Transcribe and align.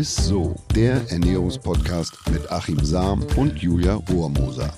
ist 0.00 0.16
so, 0.16 0.56
der 0.74 1.02
Ernährungspodcast 1.10 2.14
mit 2.30 2.50
Achim 2.50 2.82
Sam 2.82 3.22
und 3.36 3.58
Julia 3.58 3.96
Rohrmoser. 3.96 4.72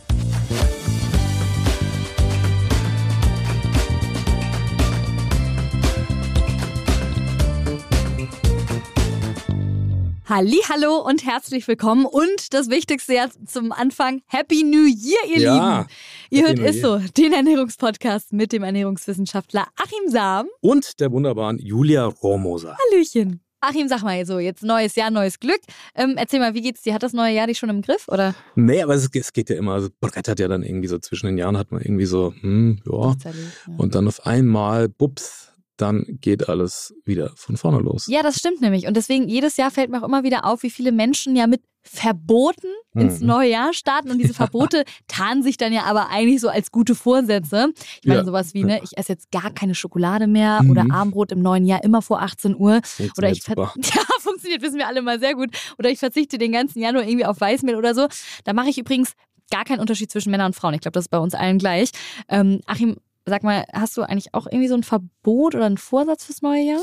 Hallo 10.29 11.06
und 11.06 11.25
herzlich 11.25 11.68
willkommen 11.68 12.04
und 12.04 12.52
das 12.52 12.68
Wichtigste 12.68 13.12
jetzt 13.12 13.48
zum 13.48 13.70
Anfang 13.70 14.23
Happy 14.27 14.64
New 14.64 14.86
Year, 14.86 15.20
ihr 15.29 15.39
Ja, 15.39 15.54
Lieben. 15.54 15.89
Ihr 16.30 16.48
hört 16.48 16.59
ist 16.59 16.82
so, 16.82 16.98
den 17.16 17.32
Ernährungspodcast 17.32 18.32
mit 18.32 18.50
dem 18.50 18.64
Ernährungswissenschaftler 18.64 19.68
Achim 19.77 20.11
Sam. 20.11 20.48
Und 20.61 20.98
der 20.98 21.12
wunderbaren 21.12 21.61
Julia 21.61 22.07
Rohrmoser. 22.07 22.77
Hallöchen. 22.91 23.41
Achim, 23.64 23.86
sag 23.86 24.02
mal 24.02 24.26
so, 24.26 24.40
jetzt 24.40 24.64
neues 24.64 24.96
Jahr, 24.96 25.12
neues 25.12 25.38
Glück. 25.38 25.60
Ähm, 25.95 26.14
erzähl 26.16 26.41
mal, 26.41 26.52
wie 26.52 26.62
geht's 26.62 26.82
dir? 26.82 26.95
Hat 26.95 27.05
das 27.05 27.12
neue 27.12 27.32
Jahr 27.32 27.46
dich 27.46 27.59
schon 27.59 27.68
im 27.70 27.80
Griff? 27.80 28.09
Oder? 28.09 28.34
Nee, 28.56 28.82
aber 28.82 28.95
es, 28.95 29.09
es 29.14 29.32
geht 29.32 29.50
ja 29.50 29.56
immer, 29.56 29.74
also 29.74 29.88
brettert 30.00 30.41
ja 30.41 30.48
dann 30.48 30.64
irgendwie 30.64 30.88
so 30.88 30.98
zwischen 30.98 31.27
den 31.27 31.38
Jahren, 31.38 31.56
hat 31.56 31.70
man 31.70 31.80
irgendwie 31.80 32.06
so, 32.06 32.34
hm, 32.40 32.80
ja. 32.84 33.14
Ja. 33.24 33.30
Und 33.77 33.95
dann 33.95 34.09
auf 34.09 34.27
einmal, 34.27 34.88
bups, 34.88 35.52
dann 35.82 36.06
geht 36.20 36.48
alles 36.48 36.95
wieder 37.04 37.32
von 37.36 37.56
vorne 37.59 37.78
los. 37.80 38.06
ja, 38.06 38.23
das 38.23 38.36
stimmt 38.38 38.60
nämlich. 38.62 38.86
Und 38.86 38.96
deswegen, 38.96 39.28
jedes 39.28 39.56
Jahr 39.59 39.70
fällt 39.70 39.90
mir 39.90 40.00
auch 40.02 40.06
immer 40.06 40.23
wieder 40.23 40.45
auf, 40.46 40.62
wie 40.62 40.70
viele 40.70 40.92
Menschen 40.92 41.36
ja 41.36 41.46
mit 41.46 41.60
Verboten 41.84 42.68
ins 42.95 43.20
Mhm. 43.20 43.27
neue 43.27 43.50
Jahr 43.50 43.74
starten. 43.74 44.10
Und 44.10 44.18
diese 44.18 44.34
Verbote 44.34 44.84
tarnen 45.09 45.42
sich 45.42 45.56
dann 45.56 45.73
ja 45.73 45.82
aber 45.84 46.10
eigentlich 46.10 46.40
so 46.40 46.48
als 46.48 46.70
gute 46.70 46.95
Vorsätze. 46.95 47.73
Ich 48.00 48.06
meine, 48.06 48.20
Ja. 48.20 48.24
sowas 48.24 48.54
wie, 48.54 48.64
ne, 48.64 48.80
ich 48.84 48.96
esse 48.96 49.12
jetzt 49.12 49.30
gar 49.32 49.50
keine 49.52 49.74
Schokolade 49.74 50.26
mehr 50.28 50.62
Mhm. 50.62 50.70
oder 50.70 50.87
Abendbrot 50.90 51.32
im 51.32 51.42
neuen 51.42 51.66
Jahr 51.66 51.82
immer 51.84 52.01
vor 52.01 52.23
18 52.23 52.54
Uhr. 52.56 52.76
Oder 52.76 52.82
Funktioniert 52.82 53.37
ich 53.37 53.42
super. 53.42 53.74
ja, 53.82 54.02
funktioniert, 54.20 54.62
wissen 54.62 54.78
wir 54.78 54.87
alle 54.87 55.02
mal 55.02 55.18
sehr 55.18 55.34
gut. 55.34 55.51
Oder 55.78 55.90
ich 55.90 55.98
verzichte 55.98 56.38
den 56.38 56.52
ganzen 56.52 56.80
Januar 56.80 57.04
irgendwie 57.04 57.26
auf 57.26 57.40
Weißmehl 57.40 57.74
oder 57.76 57.95
so. 57.95 58.07
Da 58.45 58.52
mache 58.52 58.68
ich 58.70 58.79
übrigens 58.79 59.14
gar 59.51 59.64
keinen 59.64 59.80
Unterschied 59.80 60.10
zwischen 60.10 60.30
Männern 60.30 60.46
und 60.46 60.54
Frauen. 60.54 60.74
Ich 60.74 60.80
glaube, 60.80 60.92
das 60.92 61.04
ist 61.07 61.10
bei 61.10 61.18
uns 61.18 61.35
allen 61.35 61.59
gleich. 61.59 61.90
Ähm, 62.29 62.60
Achim, 62.66 62.96
sag 63.26 63.42
mal, 63.45 63.65
hast 63.73 63.96
du 63.96 64.03
eigentlich 64.03 64.34
auch 64.34 64.47
irgendwie 64.47 64.69
so 64.69 64.75
ein 64.75 64.83
Verbot 64.83 65.55
oder 65.55 65.67
einen 65.67 65.78
Vorsatz 65.78 66.25
fürs 66.25 66.42
neue 66.42 66.62
Jahr? 66.62 66.83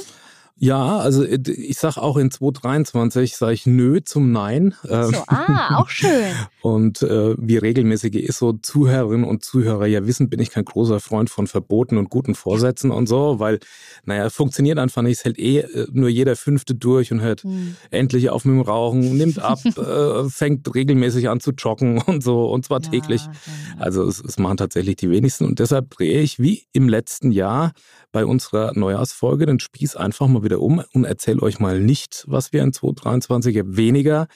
Ja, 0.60 0.98
also 0.98 1.24
äh, 1.24 1.40
ich 1.50 1.78
sag 1.78 1.98
auch 1.98 2.18
in 2.18 2.32
2023 2.32 3.36
sage 3.36 3.54
ich 3.54 3.66
Nö 3.66 4.02
zum 4.04 4.32
Nein. 4.32 4.76
Ähm, 4.88 5.12
So, 5.12 5.24
ah, 5.28 5.78
auch 5.78 5.90
schön. 5.90 6.34
Und 6.62 7.02
äh, 7.02 7.36
wie 7.38 7.56
regelmäßige 7.58 8.16
ISO-Zuhörerinnen 8.16 9.26
und 9.26 9.46
Zuhörer 9.46 9.86
ja 9.86 10.06
wissen, 10.06 10.30
bin 10.30 10.42
ich 10.42 10.50
kein 10.52 10.66
großer 10.66 11.00
Freund 11.00 11.30
von 11.30 11.48
Verboten 11.48 11.98
und 11.98 12.10
guten 12.10 12.36
Vorsätzen 12.36 12.92
und 12.92 13.08
so, 13.08 13.40
weil, 13.40 13.60
naja, 14.04 14.30
funktioniert 14.30 14.78
einfach 14.78 15.02
nicht. 15.02 15.20
Es 15.20 15.24
hält 15.26 15.40
eh 15.40 15.60
äh, 15.60 15.88
nur 15.94 16.10
jeder 16.10 16.36
Fünfte 16.36 16.76
durch 16.76 17.14
und 17.14 17.22
hört 17.22 17.44
Hm. 17.44 17.78
endlich 17.92 18.30
auf 18.30 18.44
mit 18.44 18.56
dem 18.56 18.62
Rauchen, 18.62 19.16
nimmt 19.18 19.40
ab, 19.40 19.60
äh, 19.66 20.28
fängt 20.30 20.76
regelmäßig 20.76 21.30
an 21.30 21.40
zu 21.40 21.52
joggen 21.52 22.02
und 22.06 22.22
so, 22.22 22.52
und 22.52 22.66
zwar 22.66 22.82
täglich. 22.82 23.22
Ja, 23.26 23.32
ja, 23.32 23.78
ja. 23.78 23.82
Also 23.86 24.04
es, 24.04 24.20
es 24.22 24.38
machen 24.38 24.58
tatsächlich 24.58 24.98
die 24.98 25.10
wenigsten 25.10 25.46
und 25.46 25.60
deshalb 25.60 25.90
drehe 25.92 26.20
ich 26.22 26.40
wie 26.40 26.64
im 26.74 26.90
letzten 26.90 27.32
Jahr 27.32 27.72
bei 28.12 28.26
unserer 28.26 28.74
Neujahrsfolge 28.78 29.46
den 29.46 29.60
Spieß 29.62 29.96
einfach 29.96 30.28
mal 30.28 30.44
wieder 30.44 30.49
um 30.58 30.84
und 30.94 31.06
erzähle 31.06 31.42
euch 31.42 31.60
mal 31.60 31.80
nicht, 31.80 32.24
was 32.28 32.52
wir 32.54 32.64
in 32.64 32.74
2023 32.74 33.62
weniger 33.66 34.28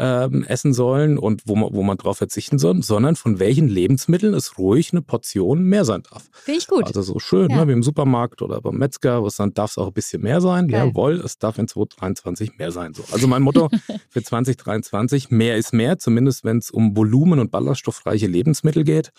ähm, 0.00 0.44
essen 0.44 0.72
sollen 0.72 1.18
und 1.18 1.42
wo 1.46 1.56
man, 1.56 1.74
wo 1.74 1.82
man 1.82 1.96
drauf 1.96 2.18
verzichten 2.18 2.58
soll, 2.58 2.82
sondern 2.84 3.16
von 3.16 3.40
welchen 3.40 3.66
Lebensmitteln 3.68 4.32
es 4.32 4.56
ruhig 4.56 4.92
eine 4.92 5.02
Portion 5.02 5.64
mehr 5.64 5.84
sein 5.84 6.04
darf. 6.08 6.28
Finde 6.30 6.60
ich 6.60 6.68
gut. 6.68 6.86
Also 6.86 7.02
so 7.02 7.18
schön, 7.18 7.50
Ja. 7.50 7.56
ne, 7.56 7.68
wie 7.68 7.72
im 7.72 7.82
Supermarkt 7.82 8.40
oder 8.40 8.60
beim 8.60 8.76
Metzger, 8.76 9.24
was 9.24 9.36
dann 9.36 9.54
darf 9.54 9.72
es 9.72 9.78
auch 9.78 9.88
ein 9.88 9.92
bisschen 9.92 10.22
mehr 10.22 10.40
sein. 10.40 10.68
Geil. 10.68 10.86
Jawohl, 10.88 11.14
es 11.14 11.38
darf 11.38 11.58
in 11.58 11.66
2023 11.66 12.58
mehr 12.58 12.70
sein. 12.70 12.94
So. 12.94 13.02
Also 13.12 13.26
mein 13.26 13.42
Motto 13.42 13.70
für 14.08 14.22
2023, 14.22 15.30
mehr 15.30 15.56
ist 15.56 15.72
mehr, 15.72 15.98
zumindest 15.98 16.44
wenn 16.44 16.58
es 16.58 16.70
um 16.70 16.96
Volumen- 16.96 17.40
und 17.40 17.50
ballaststoffreiche 17.50 18.28
Lebensmittel 18.28 18.84
geht. 18.84 19.10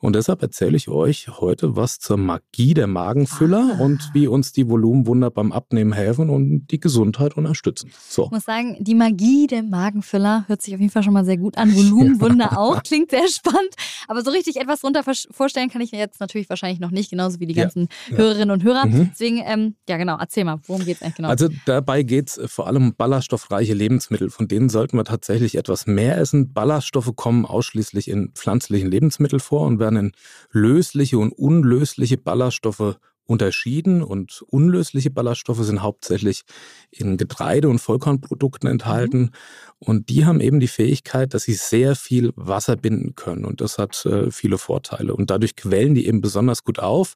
Und 0.00 0.14
deshalb 0.16 0.42
erzähle 0.42 0.76
ich 0.76 0.88
euch 0.88 1.28
heute 1.40 1.76
was 1.76 1.98
zur 1.98 2.16
Magie 2.16 2.74
der 2.74 2.86
Magenfüller 2.86 3.76
Ah. 3.78 3.82
und 3.82 4.10
wie 4.12 4.26
uns 4.26 4.52
die 4.52 4.68
Volumenwunder 4.68 5.30
beim 5.30 5.52
Abnehmen 5.52 5.92
helfen 5.92 6.30
und 6.30 6.66
die 6.70 6.78
Gesundheit 6.80 7.36
unterstützen. 7.36 7.90
So. 8.08 8.24
Ich 8.26 8.30
muss 8.30 8.44
sagen, 8.44 8.76
die 8.80 8.94
Magie 8.94 9.46
der 9.46 9.62
Magenfüller 9.62 10.44
hört 10.48 10.62
sich 10.62 10.74
auf 10.74 10.80
jeden 10.80 10.92
Fall 10.92 11.02
schon 11.02 11.12
mal 11.14 11.24
sehr 11.24 11.36
gut 11.38 11.56
an. 11.58 11.74
Volumenwunder 11.74 12.58
auch, 12.58 12.82
klingt 12.82 13.10
sehr 13.10 13.26
spannend. 13.28 13.74
Aber 14.08 14.22
so 14.22 14.30
richtig 14.30 14.56
etwas 14.56 14.80
drunter 14.80 15.02
vers- 15.02 15.26
vorstellen 15.30 15.70
kann 15.70 15.80
ich 15.80 15.92
mir 15.92 15.98
jetzt 15.98 16.20
natürlich 16.20 16.48
wahrscheinlich 16.48 16.80
noch 16.80 16.90
nicht, 16.90 17.10
genauso 17.10 17.40
wie 17.40 17.46
die 17.46 17.54
Ja, 17.54 17.64
ganzen 17.64 17.88
ja. 18.10 18.16
Hörerinnen 18.18 18.50
und 18.50 18.62
Hörer. 18.62 18.86
Mhm. 18.86 19.10
Deswegen, 19.12 19.42
ähm, 19.44 19.74
ja 19.88 19.96
genau, 19.96 20.16
erzähl 20.18 20.44
mal, 20.44 20.58
worum 20.66 20.84
geht 20.84 20.96
es 20.96 21.02
eigentlich 21.02 21.16
genau? 21.16 21.28
Also 21.28 21.48
dabei 21.64 22.02
geht 22.02 22.28
es 22.28 22.40
vor 22.52 22.66
allem 22.66 22.82
um 22.88 22.94
ballaststoffreiche 22.94 23.74
Lebensmittel. 23.74 24.30
Von 24.30 24.48
denen 24.48 24.68
sollten 24.68 24.96
wir 24.96 25.04
tatsächlich 25.04 25.56
etwas 25.56 25.86
mehr 25.86 26.18
essen. 26.18 26.52
Ballaststoffe 26.52 27.12
kommen 27.16 27.46
ausschließlich 27.46 28.08
in 28.08 28.32
pflanzlichen 28.32 28.90
Lebensmitteln 28.90 29.40
vor 29.40 29.62
und 29.66 29.78
werden 29.86 30.06
in 30.06 30.12
lösliche 30.50 31.18
und 31.18 31.32
unlösliche 31.32 32.18
Ballaststoffe 32.18 32.98
unterschieden. 33.26 34.02
Und 34.02 34.42
unlösliche 34.48 35.10
Ballaststoffe 35.10 35.62
sind 35.62 35.82
hauptsächlich 35.82 36.42
in 36.90 37.16
Getreide- 37.16 37.68
und 37.68 37.80
Vollkornprodukten 37.80 38.68
enthalten. 38.68 39.30
Und 39.78 40.08
die 40.08 40.24
haben 40.24 40.40
eben 40.40 40.60
die 40.60 40.68
Fähigkeit, 40.68 41.34
dass 41.34 41.44
sie 41.44 41.54
sehr 41.54 41.96
viel 41.96 42.32
Wasser 42.36 42.76
binden 42.76 43.14
können. 43.14 43.44
Und 43.44 43.60
das 43.60 43.78
hat 43.78 44.04
äh, 44.06 44.30
viele 44.30 44.58
Vorteile. 44.58 45.14
Und 45.14 45.30
dadurch 45.30 45.56
quellen 45.56 45.94
die 45.94 46.06
eben 46.06 46.20
besonders 46.20 46.64
gut 46.64 46.78
auf 46.78 47.14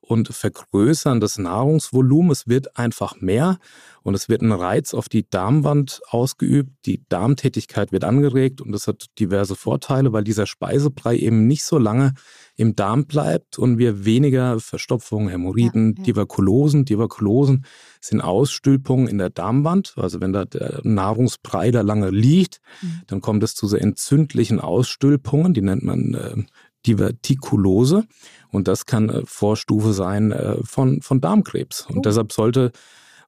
und 0.00 0.28
vergrößern 0.28 1.20
das 1.20 1.38
Nahrungsvolumen. 1.38 2.30
Es 2.30 2.48
wird 2.48 2.76
einfach 2.78 3.20
mehr 3.20 3.58
und 4.02 4.14
es 4.14 4.28
wird 4.28 4.40
ein 4.42 4.52
Reiz 4.52 4.94
auf 4.94 5.08
die 5.08 5.28
Darmwand 5.28 6.00
ausgeübt. 6.08 6.70
Die 6.86 7.02
Darmtätigkeit 7.08 7.92
wird 7.92 8.04
angeregt 8.04 8.60
und 8.62 8.72
das 8.72 8.86
hat 8.86 9.06
diverse 9.18 9.54
Vorteile, 9.54 10.12
weil 10.12 10.24
dieser 10.24 10.46
Speisebrei 10.46 11.16
eben 11.16 11.46
nicht 11.46 11.62
so 11.64 11.78
lange 11.78 12.14
im 12.56 12.74
Darm 12.74 13.04
bleibt 13.06 13.58
und 13.58 13.76
wir 13.78 14.04
weniger 14.04 14.58
Verstopfungen, 14.60 15.28
Hämorrhoiden, 15.28 15.92
Ja, 15.92 15.98
ja. 15.98 16.04
Diverkulosen. 16.04 16.84
Diverkulosen 16.86 17.64
sind 18.00 18.20
Ausstülpungen 18.20 19.08
in 19.08 19.18
der 19.18 19.30
Darmwand. 19.30 19.92
Also 19.96 20.20
wenn 20.20 20.32
da 20.32 20.44
der 20.46 20.80
Nahrungsbrei 20.84 21.70
da 21.70 21.82
lange 21.82 22.10
liegt, 22.10 22.60
Mhm. 22.82 23.02
dann 23.08 23.20
kommt 23.20 23.42
es 23.42 23.54
zu 23.54 23.66
so 23.68 23.76
entzündlichen 23.76 24.58
Ausstülpungen, 24.60 25.52
die 25.54 25.62
nennt 25.62 25.82
man 25.82 26.14
äh, 26.14 26.34
Divertikulose. 26.88 28.04
Und 28.50 28.66
das 28.68 28.86
kann 28.86 29.08
äh, 29.10 29.22
Vorstufe 29.26 29.92
sein 29.92 30.32
äh, 30.32 30.56
von, 30.64 31.02
von 31.02 31.20
Darmkrebs. 31.20 31.86
Und 31.88 31.98
Oh. 31.98 32.00
deshalb 32.02 32.32
sollte 32.32 32.72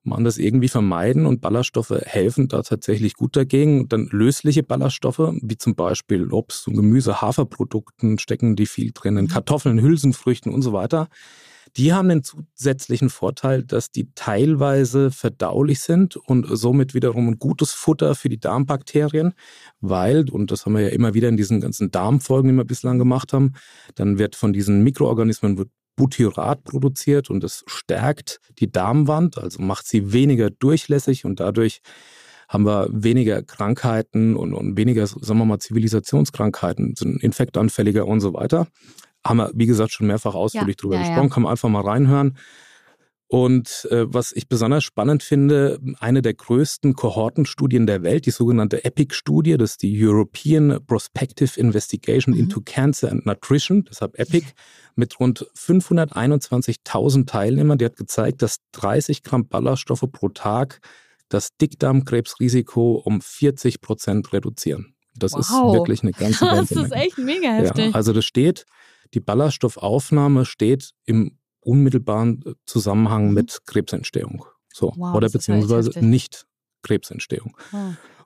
man 0.02 0.24
das 0.24 0.38
irgendwie 0.38 0.68
vermeiden 0.68 1.26
und 1.26 1.42
Ballaststoffe 1.42 1.90
helfen 2.04 2.48
da 2.48 2.62
tatsächlich 2.62 3.14
gut 3.14 3.36
dagegen. 3.36 3.80
Und 3.82 3.92
dann 3.92 4.08
lösliche 4.10 4.62
Ballaststoffe, 4.62 5.34
wie 5.42 5.58
zum 5.58 5.74
Beispiel 5.74 6.32
Obst 6.32 6.66
und 6.68 6.76
Gemüse, 6.76 7.20
Haferprodukten 7.20 8.18
stecken 8.18 8.56
die 8.56 8.66
viel 8.66 8.92
drin, 8.94 9.18
in 9.18 9.24
Mhm. 9.26 9.28
Kartoffeln, 9.28 9.80
Hülsenfrüchten 9.82 10.54
und 10.54 10.62
so 10.62 10.72
weiter. 10.72 11.08
Die 11.76 11.92
haben 11.92 12.08
den 12.08 12.22
zusätzlichen 12.22 13.10
Vorteil, 13.10 13.62
dass 13.62 13.90
die 13.90 14.10
teilweise 14.14 15.10
verdaulich 15.10 15.80
sind 15.80 16.16
und 16.16 16.46
somit 16.48 16.94
wiederum 16.94 17.28
ein 17.28 17.38
gutes 17.38 17.72
Futter 17.72 18.14
für 18.14 18.28
die 18.28 18.40
Darmbakterien, 18.40 19.34
weil, 19.80 20.28
und 20.30 20.50
das 20.50 20.66
haben 20.66 20.74
wir 20.74 20.82
ja 20.82 20.88
immer 20.88 21.14
wieder 21.14 21.28
in 21.28 21.36
diesen 21.36 21.60
ganzen 21.60 21.90
Darmfolgen, 21.90 22.50
die 22.50 22.56
wir 22.56 22.64
bislang 22.64 22.98
gemacht 22.98 23.32
haben, 23.32 23.52
dann 23.94 24.18
wird 24.18 24.36
von 24.36 24.52
diesen 24.52 24.82
Mikroorganismen 24.82 25.64
Butyrat 25.96 26.64
produziert 26.64 27.28
und 27.28 27.42
das 27.44 27.62
stärkt 27.66 28.40
die 28.58 28.72
Darmwand, 28.72 29.36
also 29.36 29.60
macht 29.60 29.86
sie 29.86 30.12
weniger 30.12 30.48
durchlässig 30.48 31.24
und 31.24 31.40
dadurch 31.40 31.82
haben 32.48 32.64
wir 32.64 32.88
weniger 32.90 33.42
Krankheiten 33.42 34.34
und, 34.34 34.54
und 34.54 34.76
weniger, 34.76 35.06
sagen 35.06 35.38
wir 35.38 35.44
mal, 35.44 35.58
Zivilisationskrankheiten, 35.58 36.96
sind 36.96 37.22
infektanfälliger 37.22 38.06
und 38.06 38.20
so 38.20 38.34
weiter. 38.34 38.66
Haben 39.26 39.36
wir, 39.38 39.50
wie 39.54 39.66
gesagt, 39.66 39.92
schon 39.92 40.06
mehrfach 40.06 40.34
ausführlich 40.34 40.76
Ja, 40.76 40.80
drüber 40.80 40.94
ja, 40.96 41.02
ja. 41.02 41.08
gesprochen, 41.08 41.30
kann 41.30 41.42
man 41.44 41.50
einfach 41.52 41.68
mal 41.68 41.82
reinhören. 41.82 42.36
Und 43.32 43.86
äh, 43.92 44.12
was 44.12 44.32
ich 44.32 44.48
besonders 44.48 44.82
spannend 44.82 45.22
finde, 45.22 45.78
eine 46.00 46.20
der 46.20 46.34
größten 46.34 46.94
Kohortenstudien 46.94 47.86
der 47.86 48.02
Welt, 48.02 48.26
die 48.26 48.32
sogenannte 48.32 48.84
EPIC-Studie, 48.84 49.56
das 49.56 49.72
ist 49.72 49.82
die 49.82 50.04
European 50.04 50.80
Prospective 50.84 51.58
Investigation 51.60 52.34
Mhm. 52.34 52.40
into 52.40 52.60
Cancer 52.60 53.08
and 53.12 53.26
Nutrition, 53.26 53.84
deshalb 53.88 54.18
EPIC, 54.18 54.46
mit 54.96 55.20
rund 55.20 55.46
521.000 55.54 57.26
Teilnehmern, 57.28 57.78
die 57.78 57.84
hat 57.84 57.96
gezeigt, 57.96 58.42
dass 58.42 58.56
30 58.72 59.22
Gramm 59.22 59.46
Ballaststoffe 59.46 60.04
pro 60.10 60.28
Tag 60.30 60.80
das 61.28 61.56
Dickdarmkrebsrisiko 61.60 63.00
um 63.04 63.20
40 63.20 63.80
Prozent 63.80 64.32
reduzieren. 64.32 64.94
Das 65.14 65.34
ist 65.36 65.50
Wow. 65.50 65.72
wirklich 65.74 66.02
eine 66.02 66.12
ganze 66.12 66.44
das 66.46 66.70
Menge. 66.70 66.86
ist 66.86 66.92
echt 66.92 67.18
mega 67.18 67.48
Ja, 67.48 67.58
heftig. 67.64 67.94
also 67.94 68.12
das 68.12 68.24
steht, 68.24 68.64
die 69.14 69.20
Ballaststoffaufnahme 69.20 70.44
steht 70.44 70.92
im 71.04 71.38
unmittelbaren 71.60 72.42
Zusammenhang 72.66 73.28
Mhm. 73.28 73.34
mit 73.34 73.60
Krebsentstehung. 73.66 74.44
So. 74.72 74.92
Wow, 74.96 75.14
Oder 75.14 75.28
beziehungsweise 75.28 75.98
nicht 76.00 76.46
Krebsentstehung. 76.82 77.56
Oh. 77.72 77.76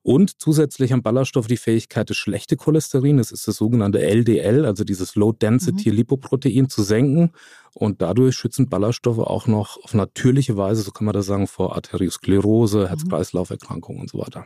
Und 0.06 0.38
zusätzlich 0.38 0.92
haben 0.92 1.02
Ballaststoffe 1.02 1.46
die 1.46 1.56
Fähigkeit, 1.56 2.10
das 2.10 2.19
schlechte 2.19 2.58
Cholesterin, 2.58 3.16
das 3.16 3.32
ist 3.32 3.48
das 3.48 3.56
sogenannte 3.56 4.02
LDL, 4.02 4.66
also 4.66 4.84
dieses 4.84 5.14
Low 5.14 5.32
Density 5.32 5.90
mhm. 5.90 5.96
Lipoprotein, 5.96 6.69
zu 6.69 6.82
senken. 6.82 7.32
Und 7.72 8.02
dadurch 8.02 8.36
schützen 8.36 8.69
Ballaststoffe 8.69 9.19
auch 9.19 9.46
noch 9.46 9.82
auf 9.82 9.94
natürliche 9.94 10.58
Weise, 10.58 10.82
so 10.82 10.90
kann 10.90 11.06
man 11.06 11.14
das 11.14 11.25
sagen, 11.25 11.46
vor 11.46 11.75
Arteriosklerose, 11.75 12.81
mhm. 12.81 12.86
Herz-Kreislauf-Erkrankungen 12.88 14.02
und 14.02 14.10
so 14.10 14.19
weiter. 14.19 14.44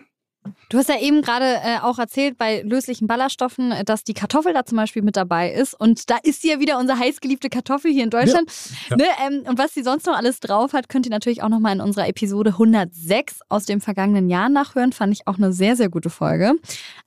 Du 0.70 0.76
hast 0.76 0.88
ja 0.88 0.99
eben 1.00 1.23
gerade 1.23 1.44
äh, 1.44 1.79
auch 1.81 1.99
erzählt 1.99 2.37
bei 2.37 2.61
löslichen 2.62 3.06
Ballaststoffen, 3.06 3.73
äh, 3.73 3.85
dass 3.85 4.05
die 4.05 4.14
Kartoffel 4.14 4.52
da 4.52 4.64
zum 4.64 4.76
Beispiel 4.76 5.02
mit 5.02 5.17
dabei 5.17 5.50
ist. 5.52 5.75
Und 5.75 6.11
da 6.11 6.19
ist 6.23 6.43
sie 6.43 6.50
ja 6.50 6.61
wieder 6.61 6.79
unsere 6.79 6.99
heißgeliebte 6.99 7.49
Kartoffel 7.49 7.90
hier 7.90 8.05
in 8.05 8.11
Deutschland. 8.11 8.50
Ja. 8.90 8.96
Ja. 8.96 8.96
Ne? 8.96 9.05
Ähm, 9.26 9.43
und 9.49 9.58
was 9.58 9.75
sie 9.75 9.82
sonst 9.82 10.06
noch 10.06 10.17
alles 10.17 10.40
drauf 10.40 10.73
hat, 10.75 10.88
könnt 10.88 11.06
ihr 11.06 11.11
natürlich 11.11 11.43
auch 11.43 11.49
nochmal 11.49 11.75
in 11.75 11.81
unserer 11.81 12.08
Episode 12.08 12.50
106 12.50 13.40
aus 13.49 13.64
dem 13.64 13.81
vergangenen 13.81 14.29
Jahr 14.29 14.49
nachhören. 14.49 14.93
Fand 14.93 15.12
ich 15.12 15.26
auch 15.26 15.37
eine 15.37 15.52
sehr, 15.52 15.76
sehr 15.76 15.88
gute 15.88 16.11
Folge. 16.11 16.55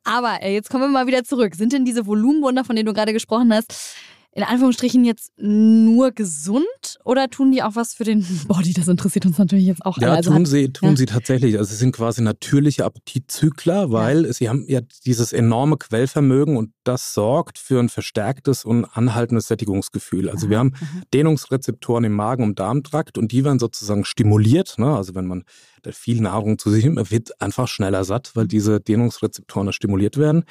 Aber 0.03 0.41
äh, 0.41 0.53
jetzt 0.53 0.69
kommen 0.69 0.83
wir 0.83 0.89
mal 0.89 1.07
wieder 1.07 1.23
zurück. 1.23 1.55
Sind 1.55 1.73
denn 1.73 1.85
diese 1.85 2.07
Volumenwunder, 2.07 2.63
von 2.63 2.75
denen 2.75 2.87
du 2.87 2.93
gerade 2.93 3.13
gesprochen 3.13 3.53
hast, 3.53 3.95
in 4.33 4.43
Anführungsstrichen 4.43 5.03
jetzt 5.03 5.31
nur 5.37 6.11
gesund 6.11 6.65
oder 7.03 7.29
tun 7.29 7.51
die 7.51 7.63
auch 7.63 7.75
was 7.75 7.93
für 7.93 8.05
den 8.05 8.25
Body? 8.47 8.73
Das 8.73 8.87
interessiert 8.87 9.25
uns 9.25 9.37
natürlich 9.37 9.65
jetzt 9.65 9.85
auch. 9.85 9.97
Ja, 9.97 10.13
also 10.13 10.31
tun, 10.31 10.41
hat, 10.41 10.47
sie, 10.47 10.71
tun 10.71 10.89
ja. 10.91 10.95
sie 10.95 11.05
tatsächlich. 11.05 11.57
Also 11.57 11.71
sie 11.71 11.77
sind 11.77 11.93
quasi 11.93 12.21
natürliche 12.21 12.85
Appetitzykler, 12.85 13.91
weil 13.91 14.25
ja. 14.25 14.33
sie 14.33 14.49
haben 14.49 14.65
ja 14.67 14.79
dieses 15.05 15.33
enorme 15.33 15.77
Quellvermögen 15.77 16.55
und 16.55 16.71
das 16.83 17.13
sorgt 17.13 17.57
für 17.57 17.79
ein 17.79 17.89
verstärktes 17.89 18.65
und 18.65 18.85
anhaltendes 18.85 19.47
Sättigungsgefühl. 19.47 20.29
Also 20.29 20.49
wir 20.49 20.59
haben 20.59 20.73
mhm. 20.79 21.03
Dehnungsrezeptoren 21.13 22.03
im 22.03 22.13
Magen- 22.13 22.43
und 22.43 22.59
Darmtrakt 22.59 23.17
und 23.17 23.31
die 23.31 23.43
werden 23.43 23.59
sozusagen 23.59 24.05
stimuliert. 24.05 24.75
Ne? 24.77 24.95
Also 24.95 25.15
wenn 25.15 25.27
man 25.27 25.43
viel 25.89 26.21
Nahrung 26.21 26.59
zu 26.59 26.69
sich 26.69 26.83
nimmt, 26.83 26.97
man 26.97 27.09
wird 27.09 27.41
einfach 27.41 27.67
schneller 27.67 28.03
satt, 28.03 28.31
weil 28.35 28.45
mhm. 28.45 28.49
diese 28.49 28.79
Dehnungsrezeptoren 28.79 29.73
stimuliert 29.73 30.17
werden. 30.17 30.45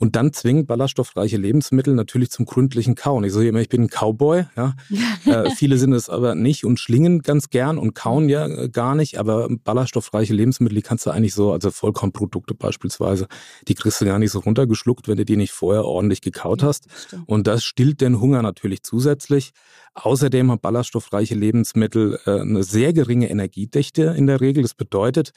Und 0.00 0.14
dann 0.14 0.32
zwingen 0.32 0.64
ballaststoffreiche 0.64 1.36
Lebensmittel 1.36 1.92
natürlich 1.94 2.30
zum 2.30 2.46
gründlichen 2.46 2.94
Kauen. 2.94 3.24
Ich 3.24 3.32
sage 3.32 3.48
immer, 3.48 3.60
ich 3.60 3.68
bin 3.68 3.82
ein 3.82 3.88
Cowboy. 3.88 4.46
Ja. 4.56 4.74
äh, 5.26 5.50
viele 5.50 5.76
sind 5.76 5.92
es 5.92 6.08
aber 6.08 6.36
nicht 6.36 6.64
und 6.64 6.78
schlingen 6.78 7.22
ganz 7.22 7.50
gern 7.50 7.78
und 7.78 7.94
kauen 7.94 8.28
ja 8.28 8.46
äh, 8.46 8.68
gar 8.68 8.94
nicht. 8.94 9.18
Aber 9.18 9.48
ballaststoffreiche 9.64 10.32
Lebensmittel, 10.32 10.76
die 10.76 10.82
kannst 10.82 11.04
du 11.04 11.10
eigentlich 11.10 11.34
so, 11.34 11.52
also 11.52 11.72
Vollkornprodukte 11.72 12.54
beispielsweise, 12.54 13.26
die 13.66 13.74
kriegst 13.74 14.00
du 14.00 14.04
gar 14.04 14.20
nicht 14.20 14.30
so 14.30 14.38
runtergeschluckt, 14.38 15.08
wenn 15.08 15.16
du 15.16 15.24
die 15.24 15.36
nicht 15.36 15.52
vorher 15.68 15.84
ordentlich 15.84 16.22
gekaut 16.22 16.62
hast. 16.62 16.86
Ja, 17.12 17.22
und 17.26 17.46
das 17.46 17.62
stillt 17.62 18.00
den 18.00 18.22
Hunger 18.22 18.40
natürlich 18.40 18.82
zusätzlich. 18.82 19.50
Außerdem 19.92 20.50
haben 20.50 20.60
ballaststoffreiche 20.60 21.34
Lebensmittel 21.34 22.18
äh, 22.24 22.40
eine 22.40 22.62
sehr 22.62 22.94
geringe 22.94 23.28
Energiedichte 23.28 24.14
in 24.16 24.26
der 24.26 24.40
Regel. 24.40 24.62
Das 24.62 24.72
bedeutet, 24.72 25.32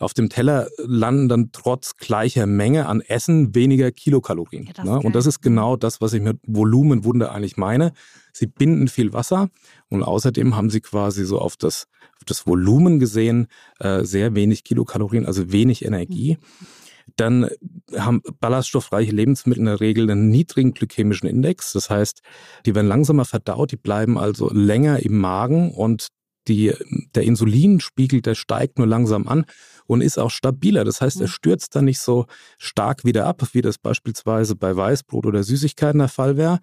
auf 0.00 0.12
dem 0.12 0.28
Teller 0.28 0.66
landen 0.78 1.28
dann 1.28 1.50
trotz 1.52 1.96
gleicher 1.98 2.46
Menge 2.46 2.86
an 2.86 3.00
Essen 3.00 3.54
weniger 3.54 3.92
Kilokalorien. 3.92 4.68
Ja, 4.76 4.84
ne? 4.84 4.98
Und 4.98 5.14
das 5.14 5.26
ist 5.26 5.40
genau 5.40 5.76
das, 5.76 6.00
was 6.00 6.14
ich 6.14 6.20
mit 6.20 6.38
Volumenwunder 6.44 7.30
eigentlich 7.30 7.56
meine. 7.56 7.92
Sie 8.32 8.46
binden 8.48 8.88
viel 8.88 9.12
Wasser 9.12 9.50
und 9.88 10.02
außerdem 10.02 10.56
haben 10.56 10.68
sie 10.68 10.80
quasi 10.80 11.24
so 11.24 11.38
auf 11.38 11.56
das, 11.56 11.86
auf 12.16 12.24
das 12.26 12.44
Volumen 12.44 12.98
gesehen 12.98 13.46
äh, 13.78 14.02
sehr 14.02 14.34
wenig 14.34 14.64
Kilokalorien, 14.64 15.26
also 15.26 15.52
wenig 15.52 15.84
Energie. 15.84 16.38
Mhm. 16.40 16.66
Dann 17.14 17.48
haben 17.96 18.20
ballaststoffreiche 18.40 19.12
Lebensmittel 19.12 19.60
in 19.60 19.66
der 19.66 19.80
Regel 19.80 20.10
einen 20.10 20.28
niedrigen 20.28 20.74
glykämischen 20.74 21.28
Index. 21.28 21.72
Das 21.72 21.88
heißt, 21.88 22.20
die 22.66 22.74
werden 22.74 22.88
langsamer 22.88 23.24
verdaut, 23.24 23.72
die 23.72 23.76
bleiben 23.76 24.18
also 24.18 24.50
länger 24.52 25.00
im 25.00 25.18
Magen 25.18 25.70
und 25.70 26.08
die, 26.48 26.72
der 27.14 27.24
Insulinspiegel, 27.24 28.22
der 28.22 28.34
steigt 28.34 28.78
nur 28.78 28.86
langsam 28.86 29.26
an 29.26 29.46
und 29.86 30.00
ist 30.00 30.18
auch 30.18 30.30
stabiler. 30.30 30.84
Das 30.84 31.00
heißt, 31.00 31.20
er 31.20 31.28
stürzt 31.28 31.74
dann 31.74 31.86
nicht 31.86 32.00
so 32.00 32.26
stark 32.58 33.04
wieder 33.04 33.26
ab, 33.26 33.42
wie 33.52 33.62
das 33.62 33.78
beispielsweise 33.78 34.56
bei 34.56 34.76
Weißbrot 34.76 35.26
oder 35.26 35.42
Süßigkeiten 35.42 35.98
der 35.98 36.08
Fall 36.08 36.36
wäre 36.36 36.60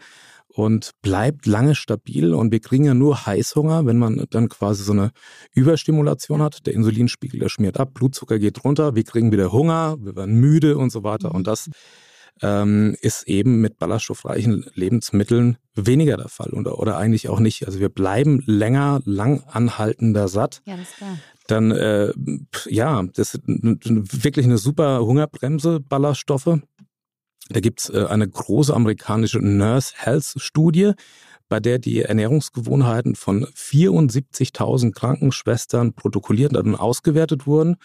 und 0.53 0.91
bleibt 1.01 1.45
lange 1.47 1.75
stabil. 1.75 2.33
Und 2.33 2.51
wir 2.51 2.59
kriegen 2.59 2.85
ja 2.85 2.93
nur 2.93 3.25
Heißhunger, 3.25 3.85
wenn 3.85 3.97
man 3.97 4.25
dann 4.29 4.49
quasi 4.49 4.83
so 4.83 4.93
eine 4.93 5.11
Überstimulation 5.53 6.41
hat. 6.41 6.65
Der 6.67 6.73
Insulinspiegel, 6.73 7.39
der 7.39 7.49
schmiert 7.49 7.79
ab, 7.79 7.93
Blutzucker 7.93 8.39
geht 8.39 8.63
runter, 8.63 8.95
wir 8.95 9.03
kriegen 9.03 9.31
wieder 9.31 9.51
Hunger, 9.51 9.97
wir 9.99 10.15
werden 10.15 10.39
müde 10.39 10.77
und 10.77 10.91
so 10.91 11.03
weiter. 11.03 11.33
Und 11.33 11.47
das 11.47 11.69
ähm, 12.41 12.95
ist 13.01 13.27
eben 13.27 13.61
mit 13.61 13.79
ballaststoffreichen 13.79 14.65
Lebensmitteln 14.73 15.57
weniger 15.75 16.17
der 16.17 16.29
Fall 16.29 16.51
oder, 16.51 16.79
oder 16.79 16.97
eigentlich 16.97 17.29
auch 17.29 17.39
nicht. 17.39 17.65
Also 17.65 17.79
wir 17.79 17.89
bleiben 17.89 18.43
länger, 18.45 19.01
lang 19.05 19.43
anhaltender 19.47 20.27
satt. 20.27 20.61
Ja, 20.65 20.77
das 20.77 20.89
ist 20.89 20.97
klar. 20.97 21.17
Dann, 21.47 21.71
äh, 21.71 22.13
ja, 22.69 23.03
das 23.13 23.33
ist 23.35 23.43
wirklich 23.45 24.45
eine 24.45 24.57
super 24.57 25.01
Hungerbremse, 25.01 25.81
Ballaststoffe. 25.81 26.59
Da 27.49 27.59
gibt's 27.59 27.89
äh, 27.89 28.05
eine 28.09 28.27
große 28.27 28.73
amerikanische 28.73 29.39
Nurse 29.39 29.93
Health 29.95 30.35
Studie, 30.37 30.93
bei 31.49 31.59
der 31.59 31.77
die 31.79 32.01
Ernährungsgewohnheiten 32.01 33.15
von 33.15 33.45
74.000 33.45 34.91
Krankenschwestern 34.93 35.93
protokolliert 35.93 36.55
und 36.55 36.75
ausgewertet 36.75 37.45
wurden. 37.45 37.75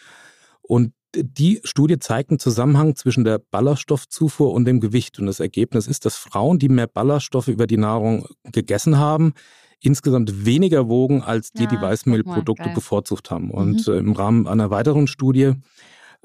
Und 0.62 0.92
die 1.14 1.60
Studie 1.64 1.98
zeigt 1.98 2.30
einen 2.30 2.38
Zusammenhang 2.38 2.94
zwischen 2.94 3.24
der 3.24 3.38
Ballaststoffzufuhr 3.38 4.52
und 4.52 4.64
dem 4.66 4.80
Gewicht. 4.80 5.18
Und 5.18 5.26
das 5.26 5.40
Ergebnis 5.40 5.86
ist, 5.86 6.04
dass 6.04 6.16
Frauen, 6.16 6.58
die 6.58 6.68
mehr 6.68 6.86
Ballaststoffe 6.86 7.48
über 7.48 7.66
die 7.66 7.78
Nahrung 7.78 8.26
gegessen 8.44 8.98
haben, 8.98 9.32
insgesamt 9.80 10.44
weniger 10.44 10.88
wogen 10.88 11.22
als 11.22 11.52
die, 11.52 11.64
ja, 11.64 11.68
die 11.68 11.80
Weißmehlprodukte 11.80 12.70
bevorzugt 12.74 13.30
haben. 13.30 13.50
Und 13.50 13.86
mhm. 13.86 13.92
Äh, 13.92 13.98
im 13.98 14.12
Rahmen 14.12 14.46
einer 14.46 14.70
weiteren 14.70 15.06
Studie 15.06 15.52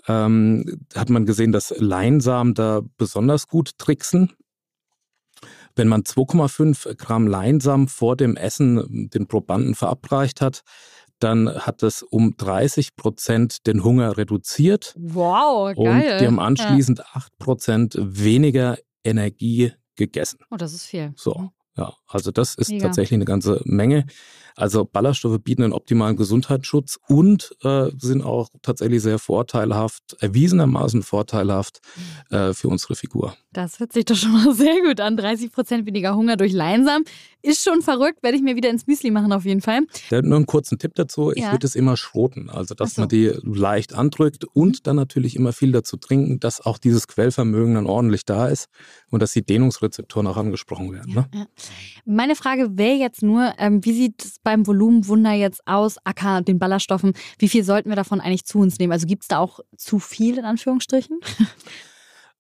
ähm, 0.08 0.86
hat 0.96 1.10
man 1.10 1.26
gesehen, 1.26 1.52
dass 1.52 1.74
Leinsamen 1.78 2.54
da 2.54 2.82
besonders 2.98 3.48
gut 3.48 3.78
tricksen. 3.78 4.34
Wenn 5.76 5.88
man 5.88 6.04
2,5 6.04 6.96
Gramm 6.96 7.28
Leinsamen 7.28 7.88
vor 7.88 8.16
dem 8.16 8.36
Essen 8.36 9.10
den 9.10 9.28
Probanden 9.28 9.76
verabreicht 9.76 10.40
hat, 10.40 10.62
dann 11.20 11.50
hat 11.50 11.84
das 11.84 12.04
um 12.04 12.36
30 12.38 12.96
Prozent 12.96 13.66
den 13.66 13.84
Hunger 13.84 14.18
reduziert. 14.18 14.94
Wow, 14.98 15.74
geil. 15.76 15.86
Und 15.86 16.20
die 16.20 16.28
haben 16.28 16.40
anschließend 16.40 17.00
ja. 17.00 17.06
8 17.14 17.38
Prozent 17.40 17.98
weniger 18.00 18.78
Energie 19.04 19.74
gegessen. 19.96 20.40
Oh, 20.52 20.58
das 20.58 20.74
ist 20.74 20.86
viel. 20.86 21.14
So, 21.16 21.52
ja, 21.78 21.94
also 22.08 22.32
das 22.32 22.56
ist 22.56 22.70
Mega. 22.70 22.86
tatsächlich 22.86 23.18
eine 23.18 23.26
ganze 23.26 23.62
Menge. 23.66 24.06
Also 24.56 24.86
Ballaststoffe 24.86 25.40
bieten 25.40 25.64
einen 25.64 25.74
optimalen 25.74 26.16
Gesundheitsschutz 26.16 27.00
und 27.08 27.56
äh, 27.64 27.90
sind 27.98 28.24
auch 28.24 28.50
tatsächlich 28.62 29.02
sehr 29.02 29.18
vorteilhaft, 29.18 30.16
erwiesenermaßen 30.20 31.02
vorteilhaft 31.02 31.82
äh, 32.30 32.54
für 32.54 32.68
unsere 32.68 32.96
Figur. 32.96 33.36
Das 33.52 33.80
hört 33.80 33.94
sich 33.94 34.06
doch 34.06 34.16
schon 34.16 34.32
mal 34.32 34.54
sehr 34.54 34.82
gut 34.86 35.00
an. 35.00 35.18
30 35.18 35.52
Prozent 35.52 35.86
weniger 35.88 36.16
Hunger 36.16 36.38
durch 36.38 36.54
Leinsam. 36.54 37.04
Ist 37.42 37.64
schon 37.64 37.82
verrückt, 37.82 38.24
werde 38.24 38.38
ich 38.38 38.44
mir 38.44 38.56
wieder 38.56 38.70
ins 38.70 38.88
Müsli 38.88 39.12
machen 39.12 39.34
auf 39.34 39.44
jeden 39.44 39.62
Fall. 39.62 39.82
Da 40.10 40.22
nur 40.22 40.38
einen 40.38 40.46
kurzen 40.46 40.78
Tipp 40.78 40.94
dazu. 40.96 41.32
Ich 41.32 41.44
ja. 41.44 41.52
würde 41.52 41.68
es 41.68 41.76
immer 41.76 41.98
schroten. 41.98 42.50
Also, 42.50 42.74
dass 42.74 42.96
so. 42.96 43.02
man 43.02 43.10
die 43.10 43.34
leicht 43.44 43.94
andrückt 43.94 44.46
und 44.46 44.88
dann 44.88 44.96
natürlich 44.96 45.36
immer 45.36 45.52
viel 45.52 45.72
dazu 45.72 45.98
trinken, 45.98 46.40
dass 46.40 46.62
auch 46.62 46.78
dieses 46.78 47.08
Quellvermögen 47.08 47.76
dann 47.76 47.86
ordentlich 47.86 48.24
da 48.26 48.48
ist 48.48 48.70
und 49.10 49.22
dass 49.22 49.34
die 49.34 49.46
Dehnungsrezeptoren 49.46 50.28
auch 50.28 50.38
angesprochen 50.38 50.94
werden. 50.94 51.12
Ja, 51.14 51.28
ne? 51.34 51.48
Meine 52.06 52.36
Frage 52.36 52.78
wäre 52.78 52.96
jetzt 52.96 53.24
nur, 53.24 53.54
ähm, 53.58 53.84
wie 53.86 53.94
sieht 53.94 54.24
es 54.24 54.40
beim 54.40 54.68
Volumenwunder 54.68 55.32
jetzt 55.32 55.66
aus, 55.68 55.98
Acker, 56.04 56.42
den 56.42 56.60
Ballaststoffen? 56.60 57.14
Wie 57.40 57.50
viel 57.50 57.64
sollten 57.64 57.90
wir 57.90 57.96
davon 57.96 58.20
eigentlich 58.22 58.46
zu 58.46 58.60
uns 58.60 58.80
nehmen? 58.80 58.92
Also 58.92 59.08
gibt 59.08 59.24
es 59.24 59.28
da 59.28 59.40
auch 59.40 59.60
zu 59.78 60.00
viel 60.00 60.38
in 60.38 60.46
Anführungsstrichen? 60.46 61.20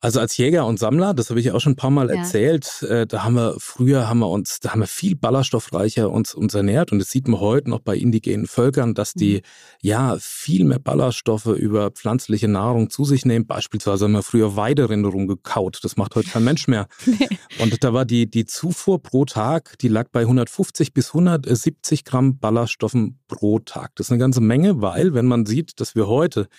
Also 0.03 0.19
als 0.19 0.35
Jäger 0.35 0.65
und 0.65 0.79
Sammler, 0.79 1.13
das 1.13 1.29
habe 1.29 1.39
ich 1.39 1.45
ja 1.45 1.53
auch 1.53 1.61
schon 1.61 1.73
ein 1.73 1.77
paar 1.77 1.89
Mal 1.89 2.09
ja. 2.09 2.17
erzählt, 2.17 2.83
äh, 2.83 3.07
da 3.07 3.23
haben 3.23 3.35
wir 3.35 3.55
früher 3.57 4.09
haben 4.09 4.19
wir 4.19 4.27
uns, 4.27 4.59
da 4.59 4.71
haben 4.71 4.81
wir 4.81 4.87
viel 4.87 5.15
ballaststoffreicher 5.15 6.11
uns, 6.11 6.35
uns 6.35 6.53
ernährt 6.53 6.91
und 6.91 6.99
das 6.99 7.09
sieht 7.09 7.29
man 7.29 7.39
heute 7.39 7.69
noch 7.69 7.79
bei 7.79 7.95
indigenen 7.95 8.45
Völkern, 8.45 8.95
dass 8.95 9.13
die 9.13 9.35
mhm. 9.35 9.41
ja 9.81 10.17
viel 10.19 10.65
mehr 10.65 10.79
Ballaststoffe 10.79 11.45
über 11.45 11.89
pflanzliche 11.89 12.49
Nahrung 12.49 12.89
zu 12.89 13.05
sich 13.05 13.23
nehmen. 13.23 13.47
Beispielsweise 13.47 14.03
haben 14.03 14.11
wir 14.11 14.23
früher 14.23 14.57
Weiderinde 14.57 15.07
rumgekaut, 15.07 15.79
das 15.83 15.95
macht 15.95 16.15
heute 16.15 16.29
kein 16.29 16.43
Mensch 16.43 16.67
mehr. 16.67 16.89
nee. 17.05 17.29
Und 17.59 17.81
da 17.81 17.93
war 17.93 18.03
die, 18.03 18.29
die 18.29 18.45
Zufuhr 18.45 19.01
pro 19.01 19.23
Tag, 19.23 19.77
die 19.79 19.87
lag 19.87 20.09
bei 20.11 20.23
150 20.23 20.93
bis 20.93 21.13
170 21.13 22.03
Gramm 22.03 22.39
Ballaststoffen 22.39 23.21
pro 23.29 23.59
Tag. 23.59 23.95
Das 23.95 24.07
ist 24.07 24.11
eine 24.11 24.19
ganze 24.19 24.41
Menge, 24.41 24.81
weil 24.81 25.13
wenn 25.13 25.27
man 25.27 25.45
sieht, 25.45 25.79
dass 25.79 25.95
wir 25.95 26.07
heute 26.07 26.49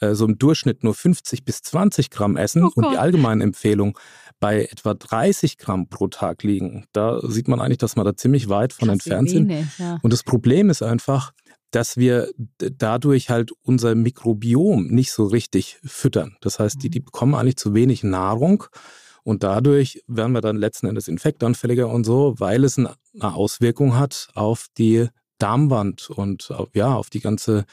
äh, 0.00 0.14
so 0.14 0.26
im 0.26 0.38
Durchschnitt 0.38 0.84
nur 0.84 0.94
50 0.94 1.44
bis 1.44 1.62
20 1.62 2.10
Gramm 2.10 2.36
essen 2.36 2.64
oh 2.64 2.70
und 2.74 2.90
die 2.90 2.98
allgemeine 2.98 3.44
Empfehlung 3.44 3.98
bei 4.40 4.64
etwa 4.64 4.94
30 4.94 5.58
Gramm 5.58 5.88
pro 5.88 6.08
Tag 6.08 6.42
liegen. 6.42 6.86
Da 6.92 7.20
sieht 7.22 7.48
man 7.48 7.60
eigentlich, 7.60 7.78
dass 7.78 7.96
wir 7.96 8.04
da 8.04 8.16
ziemlich 8.16 8.48
weit 8.48 8.72
von 8.72 8.88
Krass, 8.88 8.94
entfernt 8.94 9.30
sind. 9.30 9.50
Ja. 9.78 9.98
Und 10.02 10.12
das 10.12 10.22
Problem 10.22 10.70
ist 10.70 10.82
einfach, 10.82 11.32
dass 11.70 11.96
wir 11.96 12.30
dadurch 12.56 13.30
halt 13.30 13.52
unser 13.62 13.94
Mikrobiom 13.94 14.86
nicht 14.88 15.12
so 15.12 15.24
richtig 15.24 15.78
füttern. 15.84 16.36
Das 16.40 16.58
heißt, 16.58 16.82
die, 16.82 16.90
die 16.90 17.00
mhm. 17.00 17.04
bekommen 17.04 17.34
eigentlich 17.34 17.56
zu 17.56 17.74
wenig 17.74 18.02
Nahrung 18.02 18.64
und 19.22 19.42
dadurch 19.42 20.02
werden 20.06 20.32
wir 20.32 20.40
dann 20.40 20.56
letzten 20.56 20.86
Endes 20.86 21.06
infektanfälliger 21.08 21.88
und 21.88 22.04
so, 22.04 22.34
weil 22.38 22.64
es 22.64 22.78
eine 22.78 22.94
Auswirkung 23.20 23.96
hat 23.98 24.28
auf 24.34 24.66
die 24.78 25.08
Darmwand 25.42 26.10
und 26.10 26.50
auf, 26.50 26.68
ja, 26.74 26.94
auf 26.94 27.10
die 27.10 27.20
ganze 27.20 27.64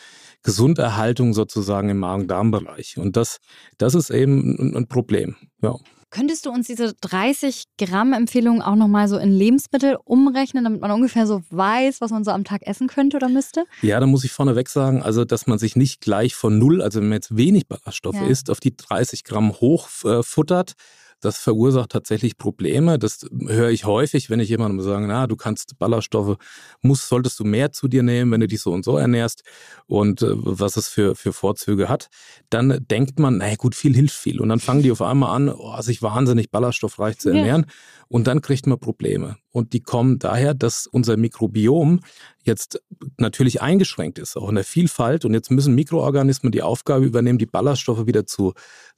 Gesunderhaltung 0.44 1.34
sozusagen 1.34 1.90
im 1.90 2.00
Magen-Darm-Bereich. 2.00 2.98
Und 2.98 3.16
das, 3.16 3.38
das 3.78 3.96
ist 3.96 4.10
eben 4.10 4.56
ein, 4.60 4.76
ein 4.76 4.88
Problem. 4.88 5.36
Ja. 5.62 5.76
Könntest 6.10 6.46
du 6.46 6.52
uns 6.52 6.68
diese 6.68 6.94
30 7.02 7.66
Gramm 7.78 8.14
Empfehlung 8.14 8.62
auch 8.62 8.76
nochmal 8.76 9.10
so 9.10 9.18
in 9.18 9.30
Lebensmittel 9.30 9.98
umrechnen, 10.06 10.64
damit 10.64 10.80
man 10.80 10.92
ungefähr 10.92 11.28
so 11.28 11.42
weiß, 11.50 12.00
was 12.00 12.12
man 12.12 12.24
so 12.24 12.32
am 12.32 12.46
Tag 12.46 12.62
essen 12.66 12.88
könnte 12.88 13.18
oder 13.18 13.28
müsste? 13.28 13.66
Ja, 13.82 14.00
da 14.00 14.06
muss 14.06 14.24
ich 14.24 14.32
vorneweg 14.32 14.70
sagen, 14.70 15.04
also 15.04 15.26
dass 15.26 15.48
man 15.48 15.60
sich 15.60 15.76
nicht 15.76 16.00
gleich 16.00 16.34
von 16.34 16.58
null, 16.58 16.82
also 16.82 17.02
wenn 17.02 17.10
man 17.10 17.18
jetzt 17.18 17.36
wenig 17.36 17.68
Ballaststoffe 17.68 18.16
ja. 18.16 18.26
isst, 18.26 18.50
auf 18.50 18.62
die 18.62 18.76
30 18.76 19.26
Gramm 19.26 19.52
hochfuttert. 19.52 20.72
Äh, 20.72 20.74
das 21.20 21.38
verursacht 21.38 21.92
tatsächlich 21.92 22.38
Probleme. 22.38 23.00
Das 23.00 23.26
höre 23.48 23.70
ich 23.70 23.86
häufig, 23.86 24.30
wenn 24.30 24.40
ich 24.40 24.50
jemandem 24.50 24.82
sage, 24.82 25.08
na, 25.08 25.28
du 25.28 25.36
kannst 25.36 25.78
Ballaststoffe, 25.80 26.38
musst, 26.82 27.08
solltest 27.08 27.40
du 27.40 27.44
mehr 27.44 27.72
zu 27.72 27.88
dir 27.88 28.04
nehmen, 28.04 28.32
wenn 28.32 28.42
du 28.42 28.48
dich 28.48 28.62
so 28.62 28.72
und 28.72 28.86
so 28.86 28.98
ernährst 28.98 29.44
und 29.88 30.22
äh, 30.22 30.28
was 30.32 30.78
es 30.78 30.88
für, 30.88 31.16
für 31.16 31.34
Vorzüge 31.34 31.90
hat. 31.90 32.08
Dann 32.50 32.86
denkt 32.90 33.20
man, 33.20 33.38
naja 33.38 33.56
gut, 33.56 33.76
viel 33.76 33.96
hilft 33.96 34.16
viel. 34.16 34.40
Und 34.42 34.50
dann 34.50 34.60
fangen 34.60 34.84
die 34.84 34.92
auf 34.92 35.02
einmal 35.02 35.36
an, 35.36 35.50
oh, 35.50 35.82
sich 35.82 36.02
wahnsinnig 36.02 36.52
ballaststoffreich 36.52 37.18
zu 37.18 37.30
ernähren. 37.30 37.66
Ja. 37.68 37.74
Und 38.10 38.28
dann 38.28 38.42
kriegt 38.42 38.68
man 38.68 38.80
Probleme. 38.80 39.38
Und 39.52 39.74
die 39.74 39.82
kommen 39.82 40.20
daher, 40.20 40.54
dass 40.54 40.86
unser 40.86 41.18
Mikrobiom 41.18 42.02
jetzt 42.44 42.82
natürlich 43.18 43.62
eingeschränkt 43.62 44.20
ist, 44.20 44.38
auch 44.38 44.50
in 44.50 44.56
der 44.56 44.64
Vielfalt. 44.64 45.26
Und 45.26 45.34
jetzt 45.34 45.52
müssen 45.52 45.76
Mikroorganismen 45.76 46.52
die 46.52 46.62
Aufgabe 46.62 47.06
übernehmen, 47.06 47.40
die 47.40 47.48
Ballaststoffe 47.48 48.06
wieder 48.06 48.26
zu 48.26 48.54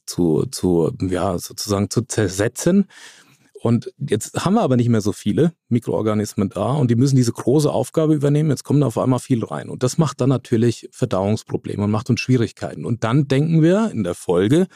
zu, 0.10 0.46
zu, 0.51 0.92
ja, 1.01 1.38
sozusagen 1.38 1.89
zu 1.89 2.01
zersetzen. 2.01 2.86
Und 3.62 3.94
jetzt 3.98 4.46
haben 4.46 4.54
wir 4.54 4.62
aber 4.62 4.78
nicht 4.78 4.89
mehr 4.89 5.01
so 5.01 5.12
viele 5.12 5.54
Mikroorganismen 5.68 6.50
da 6.50 6.74
und 6.74 6.89
die 6.89 6.96
müssen 6.96 7.18
diese 7.18 7.34
große 7.34 7.70
Aufgabe 7.70 8.16
übernehmen. 8.16 8.50
Jetzt 8.50 8.63
kommt 8.63 8.82
da 8.82 8.88
auf 8.88 8.98
einmal 8.98 9.20
viel 9.20 9.44
rein. 9.44 9.70
Und 9.70 9.84
das 9.84 9.98
macht 9.98 10.22
dann 10.22 10.30
natürlich 10.30 10.88
Verdauungsprobleme 10.92 11.84
und 11.84 11.92
macht 11.92 12.10
uns 12.10 12.22
Schwierigkeiten. 12.22 12.86
Und 12.86 13.04
dann 13.04 13.28
denken 13.28 13.62
wir 13.62 13.92
in 13.92 14.04
der 14.04 14.16
Folge, 14.16 14.68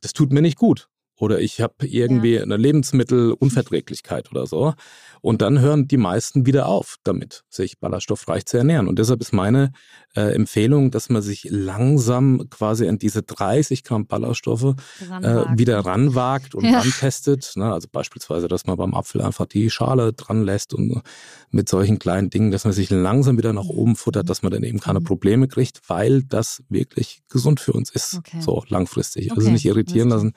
das 0.00 0.12
tut 0.12 0.32
mir 0.32 0.42
nicht 0.42 0.58
gut 0.58 0.88
oder 1.22 1.40
ich 1.40 1.60
habe 1.60 1.86
irgendwie 1.86 2.34
ja. 2.34 2.42
eine 2.42 2.56
Lebensmittelunverträglichkeit 2.56 4.32
oder 4.32 4.44
so. 4.48 4.74
Und 5.20 5.40
dann 5.40 5.60
hören 5.60 5.86
die 5.86 5.96
meisten 5.96 6.46
wieder 6.46 6.66
auf 6.66 6.96
damit, 7.04 7.44
sich 7.48 7.78
ballaststoffreich 7.78 8.44
zu 8.44 8.56
ernähren. 8.56 8.88
Und 8.88 8.98
deshalb 8.98 9.20
ist 9.20 9.32
meine 9.32 9.70
äh, 10.16 10.34
Empfehlung, 10.34 10.90
dass 10.90 11.10
man 11.10 11.22
sich 11.22 11.46
langsam 11.48 12.48
quasi 12.50 12.88
an 12.88 12.98
diese 12.98 13.22
30 13.22 13.84
Gramm 13.84 14.08
Ballaststoffe 14.08 14.74
äh, 15.22 15.44
wieder 15.56 15.78
ranwagt 15.78 16.56
und 16.56 16.64
ja. 16.64 16.80
rantestet. 16.80 17.52
Ne? 17.54 17.72
Also 17.72 17.86
beispielsweise, 17.92 18.48
dass 18.48 18.66
man 18.66 18.76
beim 18.76 18.92
Apfel 18.92 19.22
einfach 19.22 19.46
die 19.46 19.70
Schale 19.70 20.12
dran 20.12 20.42
lässt 20.42 20.74
und 20.74 21.02
mit 21.50 21.68
solchen 21.68 22.00
kleinen 22.00 22.30
Dingen, 22.30 22.50
dass 22.50 22.64
man 22.64 22.72
sich 22.72 22.90
langsam 22.90 23.38
wieder 23.38 23.52
nach 23.52 23.66
oben 23.66 23.94
futtert, 23.94 24.28
dass 24.28 24.42
man 24.42 24.50
dann 24.50 24.64
eben 24.64 24.80
keine 24.80 24.98
mhm. 24.98 25.04
Probleme 25.04 25.46
kriegt, 25.46 25.82
weil 25.86 26.24
das 26.24 26.64
wirklich 26.68 27.22
gesund 27.30 27.60
für 27.60 27.74
uns 27.74 27.90
ist, 27.90 28.14
okay. 28.14 28.40
so 28.40 28.64
langfristig. 28.66 29.30
Also 29.30 29.34
okay. 29.34 29.40
Also 29.42 29.52
nicht 29.52 29.66
irritieren 29.66 30.08
lassen. 30.08 30.32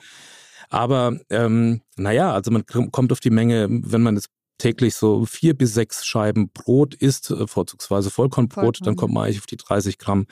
Aber 0.68 1.18
ähm, 1.30 1.82
naja, 1.96 2.32
also 2.32 2.50
man 2.50 2.64
kommt 2.66 3.12
auf 3.12 3.20
die 3.20 3.30
Menge, 3.30 3.68
wenn 3.70 4.02
man 4.02 4.16
jetzt 4.16 4.30
täglich 4.58 4.94
so 4.94 5.26
vier 5.26 5.54
bis 5.54 5.74
sechs 5.74 6.06
Scheiben 6.06 6.50
Brot 6.50 6.94
isst, 6.94 7.30
äh, 7.30 7.46
vorzugsweise 7.46 8.10
Vollkornbrot, 8.10 8.54
Vollkorn. 8.54 8.84
dann 8.84 8.96
kommt 8.96 9.14
man 9.14 9.24
eigentlich 9.24 9.38
auf 9.38 9.46
die 9.46 9.56
30 9.56 9.98
Gramm 9.98 10.26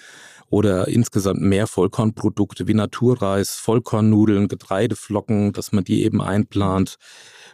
oder 0.48 0.88
insgesamt 0.88 1.40
mehr 1.40 1.66
Vollkornprodukte 1.66 2.66
wie 2.66 2.74
Naturreis, 2.74 3.50
Vollkornnudeln, 3.56 4.48
Getreideflocken, 4.48 5.52
dass 5.52 5.72
man 5.72 5.84
die 5.84 6.04
eben 6.04 6.22
einplant 6.22 6.96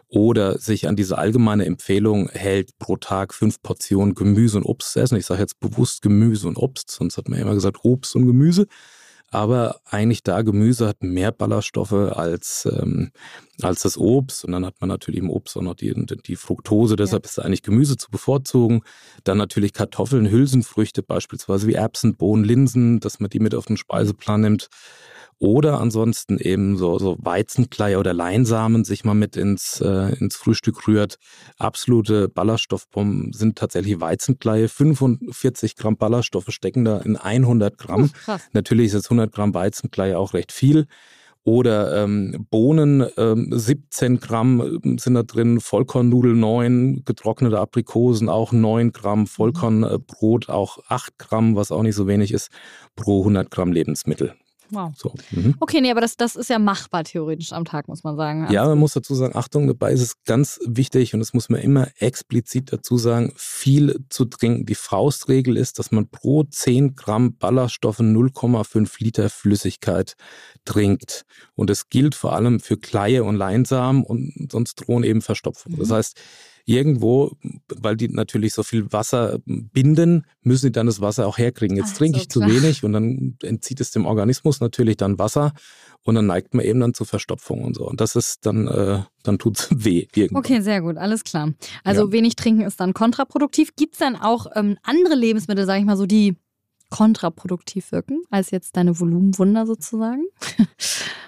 oder 0.08 0.58
sich 0.58 0.88
an 0.88 0.96
diese 0.96 1.18
allgemeine 1.18 1.66
Empfehlung 1.66 2.28
hält, 2.30 2.78
pro 2.78 2.96
Tag 2.96 3.34
fünf 3.34 3.62
Portionen 3.62 4.14
Gemüse 4.14 4.58
und 4.58 4.64
Obst 4.64 4.92
zu 4.92 5.00
essen. 5.00 5.16
Ich 5.16 5.26
sage 5.26 5.40
jetzt 5.40 5.60
bewusst 5.60 6.02
Gemüse 6.02 6.48
und 6.48 6.56
Obst, 6.56 6.90
sonst 6.90 7.16
hat 7.16 7.28
man 7.28 7.38
ja 7.38 7.44
immer 7.44 7.54
gesagt 7.54 7.78
Obst 7.84 8.14
und 8.16 8.26
Gemüse 8.26 8.66
aber 9.30 9.80
eigentlich 9.84 10.22
da 10.24 10.42
Gemüse 10.42 10.88
hat 10.88 11.02
mehr 11.02 11.30
Ballaststoffe 11.30 11.92
als, 11.92 12.68
ähm, 12.70 13.12
als 13.62 13.82
das 13.82 13.96
Obst. 13.96 14.44
Und 14.44 14.52
dann 14.52 14.66
hat 14.66 14.80
man 14.80 14.88
natürlich 14.88 15.20
im 15.20 15.30
Obst 15.30 15.56
auch 15.56 15.62
noch 15.62 15.74
die, 15.74 15.94
die 15.94 16.36
Fructose, 16.36 16.96
deshalb 16.96 17.24
ja. 17.24 17.30
ist 17.30 17.38
eigentlich 17.38 17.62
Gemüse 17.62 17.96
zu 17.96 18.10
bevorzugen. 18.10 18.82
Dann 19.22 19.38
natürlich 19.38 19.72
Kartoffeln, 19.72 20.30
Hülsenfrüchte, 20.30 21.02
beispielsweise 21.02 21.68
wie 21.68 21.74
Erbsen, 21.74 22.16
Bohnen, 22.16 22.44
Linsen, 22.44 22.98
dass 22.98 23.20
man 23.20 23.30
die 23.30 23.40
mit 23.40 23.54
auf 23.54 23.66
den 23.66 23.76
Speiseplan 23.76 24.40
nimmt. 24.40 24.68
Oder 25.42 25.80
ansonsten 25.80 26.36
eben 26.36 26.76
so, 26.76 26.98
so 26.98 27.16
Weizenkleie 27.18 27.98
oder 27.98 28.12
Leinsamen 28.12 28.84
sich 28.84 29.04
mal 29.04 29.14
mit 29.14 29.38
ins, 29.38 29.80
äh, 29.80 30.14
ins 30.16 30.36
Frühstück 30.36 30.86
rührt. 30.86 31.16
Absolute 31.56 32.28
Ballaststoffbomben 32.28 33.32
sind 33.32 33.56
tatsächlich 33.56 33.98
Weizenkleie. 34.02 34.68
45 34.68 35.76
Gramm 35.76 35.96
Ballaststoffe 35.96 36.50
stecken 36.50 36.84
da 36.84 36.98
in 36.98 37.16
100 37.16 37.78
Gramm. 37.78 38.10
Uh, 38.28 38.36
Natürlich 38.52 38.88
ist 38.88 38.92
jetzt 38.92 39.06
100 39.06 39.32
Gramm 39.32 39.54
Weizenkleie 39.54 40.18
auch 40.18 40.34
recht 40.34 40.52
viel. 40.52 40.86
Oder 41.42 42.04
ähm, 42.04 42.46
Bohnen, 42.50 43.06
ähm, 43.16 43.48
17 43.50 44.20
Gramm 44.20 44.80
ähm, 44.84 44.98
sind 44.98 45.14
da 45.14 45.22
drin, 45.22 45.60
Vollkornnudeln 45.60 46.38
9, 46.38 47.02
getrocknete 47.06 47.58
Aprikosen 47.58 48.28
auch 48.28 48.52
9 48.52 48.92
Gramm, 48.92 49.26
Vollkornbrot 49.26 50.50
auch 50.50 50.80
8 50.88 51.18
Gramm, 51.18 51.56
was 51.56 51.72
auch 51.72 51.82
nicht 51.82 51.94
so 51.94 52.06
wenig 52.06 52.34
ist, 52.34 52.50
pro 52.94 53.20
100 53.20 53.50
Gramm 53.50 53.72
Lebensmittel. 53.72 54.34
Wow. 54.70 54.92
So. 54.96 55.12
Mhm. 55.30 55.54
Okay, 55.60 55.80
nee, 55.80 55.90
aber 55.90 56.00
das, 56.00 56.16
das 56.16 56.36
ist 56.36 56.50
ja 56.50 56.58
machbar 56.58 57.04
theoretisch 57.04 57.52
am 57.52 57.64
Tag, 57.64 57.88
muss 57.88 58.04
man 58.04 58.16
sagen. 58.16 58.42
Also 58.42 58.54
ja, 58.54 58.66
man 58.66 58.78
muss 58.78 58.92
dazu 58.92 59.14
sagen, 59.14 59.36
Achtung, 59.36 59.66
dabei 59.66 59.92
ist 59.92 60.02
es 60.02 60.22
ganz 60.24 60.60
wichtig 60.66 61.14
und 61.14 61.20
das 61.20 61.34
muss 61.34 61.48
man 61.48 61.60
immer 61.60 61.88
explizit 61.98 62.72
dazu 62.72 62.98
sagen, 62.98 63.32
viel 63.36 64.04
zu 64.08 64.24
trinken. 64.24 64.66
Die 64.66 64.74
Faustregel 64.74 65.56
ist, 65.56 65.78
dass 65.78 65.90
man 65.90 66.08
pro 66.08 66.44
10 66.44 66.94
Gramm 66.94 67.36
Ballaststoffe 67.36 68.00
0,5 68.00 68.94
Liter 68.98 69.30
Flüssigkeit 69.30 70.14
trinkt. 70.64 71.24
Und 71.54 71.70
das 71.70 71.88
gilt 71.88 72.14
vor 72.14 72.34
allem 72.34 72.60
für 72.60 72.76
Kleie 72.76 73.24
und 73.24 73.36
Leinsamen 73.36 74.04
und 74.04 74.50
sonst 74.50 74.76
drohen 74.76 75.04
eben 75.04 75.22
Verstopfungen. 75.22 75.76
Mhm. 75.76 75.82
Das 75.82 75.90
heißt, 75.90 76.20
irgendwo, 76.70 77.32
weil 77.68 77.96
die 77.96 78.08
natürlich 78.08 78.54
so 78.54 78.62
viel 78.62 78.92
Wasser 78.92 79.40
binden, 79.44 80.24
müssen 80.42 80.66
die 80.66 80.72
dann 80.72 80.86
das 80.86 81.00
Wasser 81.00 81.26
auch 81.26 81.36
herkriegen. 81.36 81.76
Jetzt 81.76 81.92
Ach, 81.94 81.98
trinke 81.98 82.18
so 82.18 82.22
ich 82.22 82.28
zu 82.28 82.40
wenig 82.42 82.84
und 82.84 82.92
dann 82.92 83.36
entzieht 83.42 83.80
es 83.80 83.90
dem 83.90 84.06
Organismus 84.06 84.60
natürlich 84.60 84.96
dann 84.96 85.18
Wasser 85.18 85.52
und 86.04 86.14
dann 86.14 86.26
neigt 86.26 86.54
man 86.54 86.64
eben 86.64 86.80
dann 86.80 86.94
zu 86.94 87.04
Verstopfung 87.04 87.64
und 87.64 87.74
so. 87.74 87.86
Und 87.86 88.00
das 88.00 88.14
ist 88.14 88.46
dann, 88.46 88.68
äh, 88.68 89.00
dann 89.24 89.38
tut 89.38 89.58
es 89.58 89.68
weh 89.84 90.06
irgendwo. 90.14 90.38
Okay, 90.38 90.60
sehr 90.60 90.80
gut, 90.80 90.96
alles 90.96 91.24
klar. 91.24 91.52
Also 91.82 92.06
ja. 92.06 92.12
wenig 92.12 92.36
trinken 92.36 92.62
ist 92.62 92.78
dann 92.78 92.94
kontraproduktiv. 92.94 93.74
Gibt 93.74 93.94
es 93.94 93.98
dann 93.98 94.14
auch 94.14 94.46
ähm, 94.54 94.78
andere 94.82 95.16
Lebensmittel, 95.16 95.66
sage 95.66 95.80
ich 95.80 95.86
mal 95.86 95.96
so, 95.96 96.06
die 96.06 96.36
kontraproduktiv 96.90 97.92
wirken, 97.92 98.22
als 98.30 98.50
jetzt 98.50 98.76
deine 98.76 98.98
Volumenwunder 98.98 99.66
sozusagen? 99.66 100.24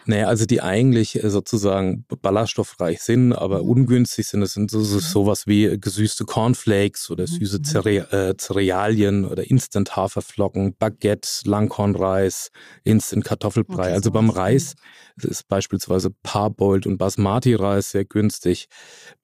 Naja, 0.04 0.26
also 0.26 0.46
die 0.46 0.60
eigentlich 0.60 1.22
äh, 1.22 1.30
sozusagen 1.30 2.04
ballaststoffreich 2.22 3.00
sind, 3.02 3.32
aber 3.32 3.62
mhm. 3.62 3.70
ungünstig 3.70 4.26
sind. 4.26 4.40
Das 4.40 4.54
sind 4.54 4.70
so, 4.70 4.80
so, 4.80 4.96
mhm. 4.96 5.00
sowas 5.00 5.46
wie 5.46 5.78
gesüßte 5.80 6.24
Cornflakes 6.24 7.10
oder 7.10 7.22
mhm. 7.22 7.28
süße 7.28 7.62
Cere 7.62 8.10
äh, 8.12 8.34
Cerealien 8.36 9.24
oder 9.24 9.48
Instant-Haferflocken, 9.48 10.74
Baguette, 10.76 11.28
Langkornreis, 11.44 12.50
Instant-Kartoffelbrei. 12.84 13.82
Okay, 13.82 13.92
also 13.92 14.10
beim 14.10 14.30
Reis 14.30 14.74
ist 15.22 15.46
beispielsweise 15.48 16.10
Parboiled 16.10 16.86
und 16.86 16.98
Basmati-Reis 16.98 17.90
sehr 17.90 18.04
günstig. 18.04 18.68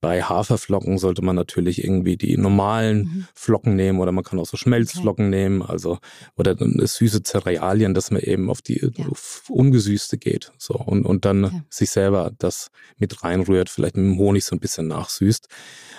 Bei 0.01 0.23
Haferflocken 0.23 0.99
sollte 0.99 1.23
man 1.23 1.35
natürlich 1.35 1.83
irgendwie 1.83 2.17
die 2.17 2.37
normalen 2.37 2.99
mhm. 2.99 3.27
Flocken 3.35 3.75
nehmen 3.75 3.99
oder 3.99 4.13
man 4.13 4.23
kann 4.23 4.39
auch 4.39 4.47
so 4.47 4.57
Schmelzflocken 4.57 5.29
okay. 5.29 5.37
nehmen, 5.37 5.63
also 5.63 5.99
oder 6.37 6.57
süße 6.59 7.23
Cerealien, 7.23 7.95
dass 7.95 8.11
man 8.11 8.21
eben 8.23 8.51
auf 8.51 8.63
die 8.63 8.91
ja. 8.95 9.07
auf 9.07 9.45
ungesüßte 9.49 10.19
geht. 10.19 10.53
So, 10.59 10.75
und, 10.75 11.05
und 11.05 11.25
dann 11.25 11.45
ja. 11.45 11.51
sich 11.71 11.91
selber 11.91 12.33
das 12.39 12.71
mit 12.97 13.23
reinrührt, 13.23 13.71
vielleicht 13.71 13.97
mit 13.97 14.07
dem 14.07 14.19
Honig 14.19 14.45
so 14.45 14.57
ein 14.57 14.61
bisschen 14.61 14.89
nachsüßt. 14.89 15.49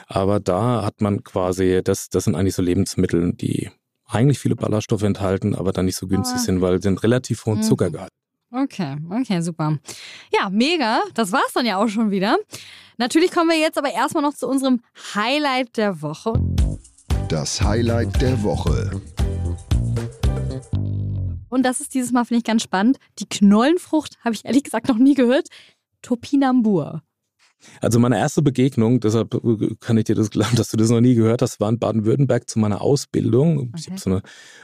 Aber 0.08 0.40
da 0.40 0.84
hat 0.84 1.02
man 1.02 1.24
quasi, 1.24 1.82
das, 1.84 2.10
das 2.10 2.24
sind 2.26 2.36
eigentlich 2.36 2.56
so 2.56 2.62
Lebensmittel, 2.62 3.34
die 3.34 3.70
eigentlich 4.06 4.40
viele 4.40 4.56
Ballaststoffe 4.56 5.04
enthalten, 5.04 5.56
aber 5.56 5.72
dann 5.72 5.86
nicht 5.86 5.98
so 5.98 6.08
günstig 6.08 6.40
oh. 6.42 6.46
sind, 6.46 6.62
weil 6.62 6.78
sie 6.78 6.88
sind 6.88 7.04
relativ 7.04 7.46
hohen 7.46 7.60
mhm. 7.60 7.64
Zuckergehalt. 7.64 8.10
Okay, 8.52 8.98
okay, 9.12 9.42
super. 9.42 9.78
Ja, 10.34 10.50
mega. 10.50 11.04
Das 11.14 11.32
war's 11.32 11.54
dann 11.54 11.68
ja 11.68 11.78
auch 11.78 11.88
schon 11.88 12.10
wieder. 12.10 12.38
Natürlich 12.98 13.32
kommen 13.32 13.52
wir 13.52 13.60
jetzt 13.60 13.78
aber 13.78 13.92
erstmal 13.92 14.24
noch 14.24 14.34
zu 14.34 14.48
unserem 14.48 14.82
Highlight 15.14 15.78
der 15.78 16.02
Woche. 16.02 16.34
Das 17.30 17.62
Highlight 17.62 18.20
der 18.20 18.42
Woche. 18.42 19.00
Und 21.50 21.64
das 21.64 21.82
ist 21.82 21.94
dieses 21.94 22.12
Mal, 22.12 22.26
finde 22.26 22.40
ich, 22.40 22.46
ganz 22.46 22.64
spannend. 22.64 22.98
Die 23.20 23.28
Knollenfrucht 23.28 24.18
habe 24.24 24.36
ich 24.36 24.46
ehrlich 24.46 24.64
gesagt 24.64 24.88
noch 24.88 24.98
nie 24.98 25.16
gehört. 25.16 25.48
Topinambur. 26.02 27.02
Also 27.82 28.00
meine 28.00 28.18
erste 28.18 28.42
Begegnung, 28.42 29.02
deshalb 29.02 29.36
kann 29.82 29.98
ich 29.98 30.06
dir 30.06 30.16
das 30.16 30.30
glauben, 30.30 30.56
dass 30.56 30.70
du 30.70 30.78
das 30.78 30.90
noch 30.90 31.02
nie 31.02 31.16
gehört 31.16 31.42
hast, 31.42 31.60
war 31.60 31.70
in 31.70 31.78
Baden-Württemberg 31.80 32.50
zu 32.50 32.58
meiner 32.60 32.82
Ausbildung. 32.82 33.60
Okay. 33.60 33.72
Ich 33.76 33.88
habe 33.88 34.00
so 34.00 34.10
eine 34.10 34.22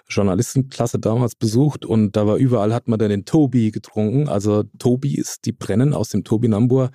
Journalistenklasse 0.08 1.00
damals 1.00 1.36
besucht 1.36 1.86
und 1.86 2.16
da 2.16 2.26
war 2.26 2.38
überall, 2.38 2.74
hat 2.74 2.88
man 2.88 2.98
dann 2.98 3.10
den 3.10 3.26
Tobi 3.26 3.72
getrunken. 3.72 4.30
Also 4.30 4.64
Tobi 4.80 5.16
ist 5.16 5.46
die 5.46 5.52
Brennen 5.52 5.94
aus 5.94 6.10
dem 6.10 6.24
Tobinambur 6.24 6.92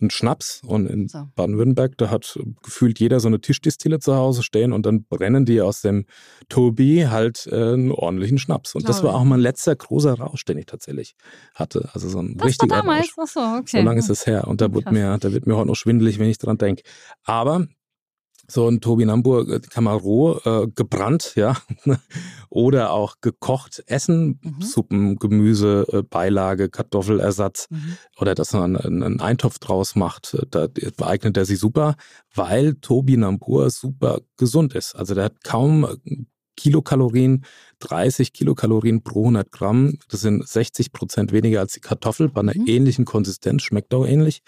einen 0.00 0.10
Schnaps 0.10 0.62
und 0.66 0.86
in 0.86 1.08
so. 1.08 1.28
Baden-Württemberg, 1.36 1.96
da 1.98 2.10
hat 2.10 2.38
gefühlt 2.62 2.98
jeder 2.98 3.20
so 3.20 3.28
eine 3.28 3.40
Tischdistille 3.40 4.00
zu 4.00 4.16
Hause 4.16 4.42
stehen 4.42 4.72
und 4.72 4.84
dann 4.86 5.04
brennen 5.04 5.44
die 5.44 5.60
aus 5.60 5.82
dem 5.82 6.06
Tobi 6.48 7.06
halt 7.06 7.46
äh, 7.50 7.54
einen 7.54 7.92
ordentlichen 7.92 8.38
Schnaps. 8.38 8.74
Und 8.74 8.84
Glaube. 8.84 8.92
das 8.92 9.04
war 9.04 9.14
auch 9.14 9.24
mein 9.24 9.40
letzter 9.40 9.74
großer 9.74 10.14
Rausch, 10.14 10.44
den 10.44 10.58
ich 10.58 10.66
tatsächlich 10.66 11.14
hatte. 11.54 11.88
Also 11.92 12.08
so 12.08 12.20
ein 12.20 12.36
das 12.36 12.48
richtiger 12.48 12.76
war 12.76 12.82
damals? 12.82 13.16
Rausch. 13.16 13.28
Ach 13.28 13.28
so, 13.28 13.40
okay. 13.60 13.78
so 13.78 13.84
lange 13.84 14.00
ist 14.00 14.10
es 14.10 14.26
her 14.26 14.48
und 14.48 14.60
da 14.60 14.72
wird 14.72 14.90
mir, 14.90 15.16
da 15.18 15.32
wird 15.32 15.46
mir 15.46 15.56
heute 15.56 15.68
noch 15.68 15.76
schwindelig, 15.76 16.18
wenn 16.18 16.28
ich 16.28 16.38
dran 16.38 16.58
denke. 16.58 16.82
Aber 17.22 17.66
so 18.48 18.68
ein 18.68 18.80
Turbinambur 18.80 19.48
äh, 19.48 19.60
kann 19.60 19.84
man 19.84 19.96
roh 19.96 20.38
äh, 20.44 20.66
gebrannt, 20.74 21.32
ja, 21.36 21.56
oder 22.50 22.92
auch 22.92 23.16
gekocht 23.20 23.82
essen, 23.86 24.38
mhm. 24.42 24.62
Suppen, 24.62 25.16
Gemüse, 25.16 25.86
äh, 25.92 26.02
Beilage, 26.02 26.68
Kartoffelersatz 26.68 27.68
mhm. 27.70 27.96
oder 28.18 28.34
dass 28.34 28.52
man 28.52 28.76
einen 28.76 29.20
Eintopf 29.20 29.58
draus 29.58 29.96
macht, 29.96 30.34
äh, 30.34 30.68
da 30.96 31.06
eignet 31.06 31.36
er 31.36 31.44
sich 31.44 31.58
super, 31.58 31.96
weil 32.34 32.74
Turbinambur 32.76 33.70
super 33.70 34.20
gesund 34.36 34.74
ist. 34.74 34.94
Also 34.94 35.14
der 35.14 35.24
hat 35.24 35.44
kaum 35.44 35.86
Kilokalorien, 36.56 37.44
30 37.80 38.32
Kilokalorien 38.32 39.02
pro 39.02 39.22
100 39.22 39.50
Gramm. 39.50 39.98
Das 40.08 40.20
sind 40.20 40.46
60 40.46 40.92
Prozent 40.92 41.32
weniger 41.32 41.60
als 41.60 41.72
die 41.72 41.80
Kartoffel 41.80 42.28
bei 42.28 42.40
einer 42.40 42.54
mhm. 42.56 42.66
ähnlichen 42.66 43.04
Konsistenz, 43.04 43.62
schmeckt 43.62 43.92
auch 43.94 44.06
ähnlich 44.06 44.42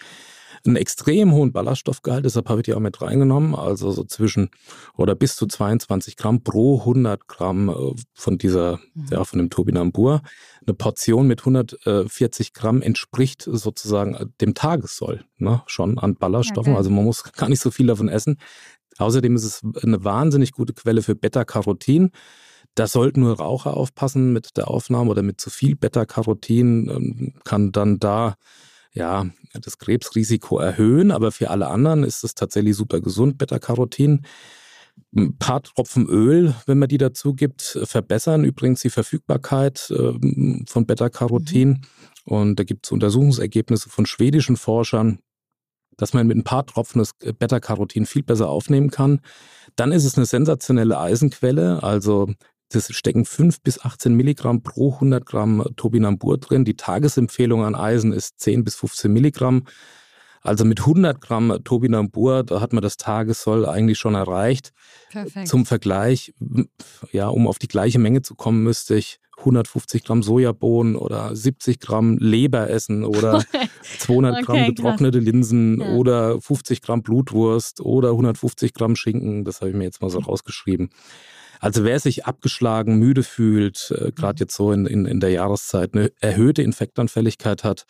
einen 0.65 0.75
extrem 0.75 1.31
hohen 1.31 1.51
Ballaststoffgehalt, 1.51 2.25
deshalb 2.25 2.49
habe 2.49 2.61
ich 2.61 2.65
die 2.65 2.73
auch 2.73 2.79
mit 2.79 3.01
reingenommen, 3.01 3.55
also 3.55 3.91
so 3.91 4.03
zwischen 4.03 4.49
oder 4.95 5.15
bis 5.15 5.35
zu 5.35 5.47
22 5.47 6.17
Gramm 6.17 6.43
pro 6.43 6.79
100 6.79 7.27
Gramm 7.27 7.69
äh, 7.69 7.93
von 8.13 8.37
dieser, 8.37 8.79
mhm. 8.93 9.05
ja, 9.11 9.23
von 9.23 9.39
dem 9.39 9.49
Turbinambur. 9.49 10.21
Eine 10.65 10.73
Portion 10.73 11.27
mit 11.27 11.39
140 11.41 12.53
Gramm 12.53 12.81
entspricht 12.81 13.43
sozusagen 13.43 14.15
äh, 14.15 14.25
dem 14.41 14.53
Tagessoll, 14.53 15.25
ne, 15.37 15.61
schon 15.67 15.97
an 15.97 16.15
Ballaststoffen, 16.15 16.73
okay. 16.73 16.77
also 16.77 16.89
man 16.89 17.05
muss 17.05 17.23
gar 17.33 17.49
nicht 17.49 17.61
so 17.61 17.71
viel 17.71 17.87
davon 17.87 18.09
essen. 18.09 18.37
Außerdem 18.97 19.35
ist 19.35 19.43
es 19.43 19.61
eine 19.83 20.03
wahnsinnig 20.03 20.51
gute 20.51 20.73
Quelle 20.73 21.01
für 21.01 21.15
Beta-Carotin. 21.15 22.11
Da 22.75 22.87
sollten 22.87 23.21
nur 23.21 23.37
Raucher 23.37 23.75
aufpassen 23.75 24.33
mit 24.33 24.57
der 24.57 24.69
Aufnahme 24.69 25.09
oder 25.09 25.23
mit 25.23 25.41
zu 25.41 25.49
viel 25.49 25.75
Beta-Carotin, 25.75 26.89
ähm, 26.89 27.33
kann 27.43 27.71
dann 27.71 27.99
da 27.99 28.35
ja, 28.97 29.27
das 29.53 29.77
Krebsrisiko 29.77 30.59
erhöhen, 30.59 31.11
aber 31.11 31.31
für 31.31 31.49
alle 31.49 31.67
anderen 31.67 32.03
ist 32.03 32.23
es 32.23 32.35
tatsächlich 32.35 32.75
super 32.75 32.99
gesund, 32.99 33.37
Beta-Carotin. 33.37 34.25
Ein 35.15 35.37
paar 35.37 35.61
Tropfen 35.61 36.07
Öl, 36.07 36.55
wenn 36.65 36.79
man 36.79 36.89
die 36.89 36.97
dazu 36.97 37.33
gibt, 37.33 37.79
verbessern 37.83 38.43
übrigens 38.43 38.81
die 38.81 38.89
Verfügbarkeit 38.89 39.93
ähm, 39.95 40.65
von 40.67 40.87
Beta-Carotin. 40.87 41.69
Mhm. 41.69 41.81
Und 42.25 42.59
da 42.59 42.63
gibt 42.63 42.87
es 42.87 42.91
Untersuchungsergebnisse 42.91 43.89
von 43.89 44.05
schwedischen 44.05 44.57
Forschern, 44.57 45.19
dass 45.97 46.13
man 46.13 46.27
mit 46.27 46.37
ein 46.37 46.43
paar 46.43 46.65
Tropfen 46.65 46.99
das 46.99 47.13
Beta-Carotin 47.13 48.05
viel 48.05 48.23
besser 48.23 48.49
aufnehmen 48.49 48.89
kann. 48.89 49.21
Dann 49.75 49.91
ist 49.91 50.03
es 50.05 50.17
eine 50.17 50.25
sensationelle 50.25 50.99
Eisenquelle. 50.99 51.83
Also 51.83 52.33
das 52.69 52.93
stecken 52.93 53.25
5 53.25 53.61
bis 53.61 53.79
18 53.79 54.13
Milligramm 54.13 54.61
pro 54.61 54.93
100 54.93 55.25
Gramm 55.25 55.63
Tobinambur 55.75 56.37
drin. 56.37 56.65
Die 56.65 56.75
Tagesempfehlung 56.75 57.63
an 57.63 57.75
Eisen 57.75 58.11
ist 58.11 58.39
10 58.39 58.63
bis 58.63 58.75
15 58.75 59.11
Milligramm. 59.11 59.63
Also 60.41 60.63
mit 60.65 60.79
100 60.79 61.19
Gramm 61.19 61.59
Tobinambur, 61.63 62.43
da 62.43 62.61
hat 62.61 62.73
man 62.73 62.81
das 62.81 62.97
Tagessoll 62.97 63.65
eigentlich 63.65 63.97
schon 63.99 64.15
erreicht. 64.15 64.71
Perfekt. 65.09 65.47
Zum 65.47 65.65
Vergleich, 65.65 66.33
ja, 67.11 67.27
um 67.27 67.47
auf 67.47 67.59
die 67.59 67.67
gleiche 67.67 67.99
Menge 67.99 68.21
zu 68.21 68.35
kommen, 68.35 68.63
müsste 68.63 68.95
ich 68.95 69.19
150 69.37 70.03
Gramm 70.03 70.23
Sojabohnen 70.23 70.95
oder 70.95 71.35
70 71.35 71.79
Gramm 71.79 72.17
Leber 72.17 72.69
essen 72.69 73.03
oder 73.03 73.43
200 73.99 74.45
Gramm 74.45 74.57
okay, 74.57 74.67
getrocknete 74.67 75.19
Linsen 75.19 75.79
ja. 75.79 75.93
oder 75.93 76.41
50 76.41 76.81
Gramm 76.81 77.03
Blutwurst 77.03 77.81
oder 77.81 78.11
150 78.11 78.73
Gramm 78.73 78.95
Schinken. 78.95 79.43
Das 79.43 79.61
habe 79.61 79.69
ich 79.69 79.75
mir 79.75 79.83
jetzt 79.83 80.01
mal 80.01 80.09
so 80.09 80.19
rausgeschrieben. 80.19 80.89
Also 81.59 81.83
wer 81.83 81.99
sich 81.99 82.25
abgeschlagen, 82.25 82.97
müde 82.97 83.23
fühlt, 83.23 83.91
äh, 83.91 84.11
gerade 84.11 84.37
mhm. 84.37 84.43
jetzt 84.43 84.55
so 84.55 84.71
in, 84.71 84.85
in, 84.85 85.05
in 85.05 85.19
der 85.19 85.31
Jahreszeit, 85.31 85.93
eine 85.93 86.11
erhöhte 86.19 86.61
Infektanfälligkeit 86.61 87.63
hat, 87.63 87.85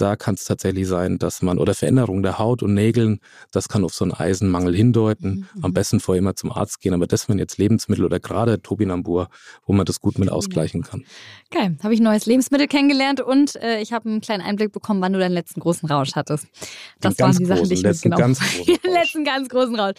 da 0.00 0.16
kann 0.16 0.34
es 0.34 0.44
tatsächlich 0.44 0.88
sein, 0.88 1.18
dass 1.18 1.42
man, 1.42 1.58
oder 1.58 1.74
Veränderung 1.74 2.22
der 2.22 2.38
Haut 2.38 2.62
und 2.62 2.74
Nägeln, 2.74 3.20
das 3.50 3.68
kann 3.68 3.84
auf 3.84 3.94
so 3.94 4.04
einen 4.04 4.12
Eisenmangel 4.12 4.74
hindeuten. 4.74 5.48
Mhm. 5.54 5.64
Am 5.64 5.72
besten 5.72 6.00
vorher 6.00 6.20
immer 6.20 6.34
zum 6.34 6.52
Arzt 6.52 6.80
gehen. 6.80 6.94
Aber 6.94 7.06
das 7.06 7.22
sind 7.22 7.38
jetzt 7.38 7.58
Lebensmittel 7.58 8.04
oder 8.04 8.20
gerade 8.20 8.62
Tobinambur, 8.62 9.28
wo 9.66 9.72
man 9.72 9.84
das 9.84 10.00
gut 10.00 10.18
mit 10.18 10.30
ausgleichen 10.30 10.82
kann. 10.82 11.04
Geil, 11.50 11.76
habe 11.82 11.92
ich 11.94 12.00
ein 12.00 12.04
neues 12.04 12.26
Lebensmittel 12.26 12.66
kennengelernt 12.66 13.20
und 13.20 13.56
äh, 13.56 13.80
ich 13.80 13.92
habe 13.92 14.08
einen 14.08 14.20
kleinen 14.20 14.42
Einblick 14.42 14.72
bekommen, 14.72 15.00
wann 15.00 15.12
du 15.12 15.18
deinen 15.18 15.32
letzten 15.32 15.60
großen 15.60 15.88
Rausch 15.88 16.12
hattest. 16.14 16.46
Das 17.00 17.18
waren 17.18 17.36
die 17.36 17.44
Sachen, 17.44 17.68
die 17.68 17.74
ich 17.74 17.82
letzten 17.82 18.08
mitgenommen 18.08 18.36
habe. 18.40 18.88
letzten 18.88 19.24
ganz 19.24 19.48
großen 19.48 19.74
Rausch. 19.74 19.96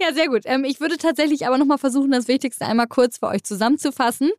Ja, 0.00 0.12
sehr 0.12 0.28
gut. 0.28 0.42
Ähm, 0.46 0.64
ich 0.64 0.80
würde 0.80 0.96
tatsächlich 0.96 1.46
aber 1.46 1.58
nochmal 1.58 1.78
versuchen, 1.78 2.10
das 2.10 2.28
Wichtigste 2.28 2.66
einmal 2.66 2.86
kurz 2.86 3.18
für 3.18 3.28
euch 3.28 3.44
zusammenzufassen. 3.44 4.30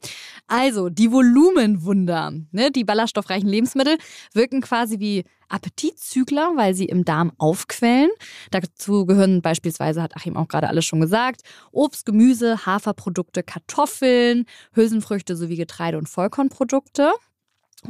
Also, 0.47 0.89
die 0.89 1.11
Volumenwunder, 1.11 2.33
ne, 2.51 2.71
die 2.71 2.83
ballaststoffreichen 2.83 3.47
Lebensmittel 3.47 3.97
wirken 4.33 4.61
quasi 4.61 4.99
wie 4.99 5.04
wie 5.05 5.23
Appetitzügler, 5.49 6.53
weil 6.55 6.73
sie 6.73 6.85
im 6.85 7.05
Darm 7.05 7.31
aufquellen. 7.37 8.09
Dazu 8.49 9.05
gehören 9.05 9.43
beispielsweise, 9.43 10.01
hat 10.01 10.15
Achim 10.15 10.35
auch 10.35 10.47
gerade 10.47 10.67
alles 10.67 10.85
schon 10.85 10.99
gesagt, 10.99 11.41
Obst, 11.71 12.07
Gemüse, 12.07 12.65
Haferprodukte, 12.65 13.43
Kartoffeln, 13.43 14.45
Hülsenfrüchte 14.73 15.35
sowie 15.35 15.55
Getreide- 15.55 15.99
und 15.99 16.09
Vollkornprodukte. 16.09 17.11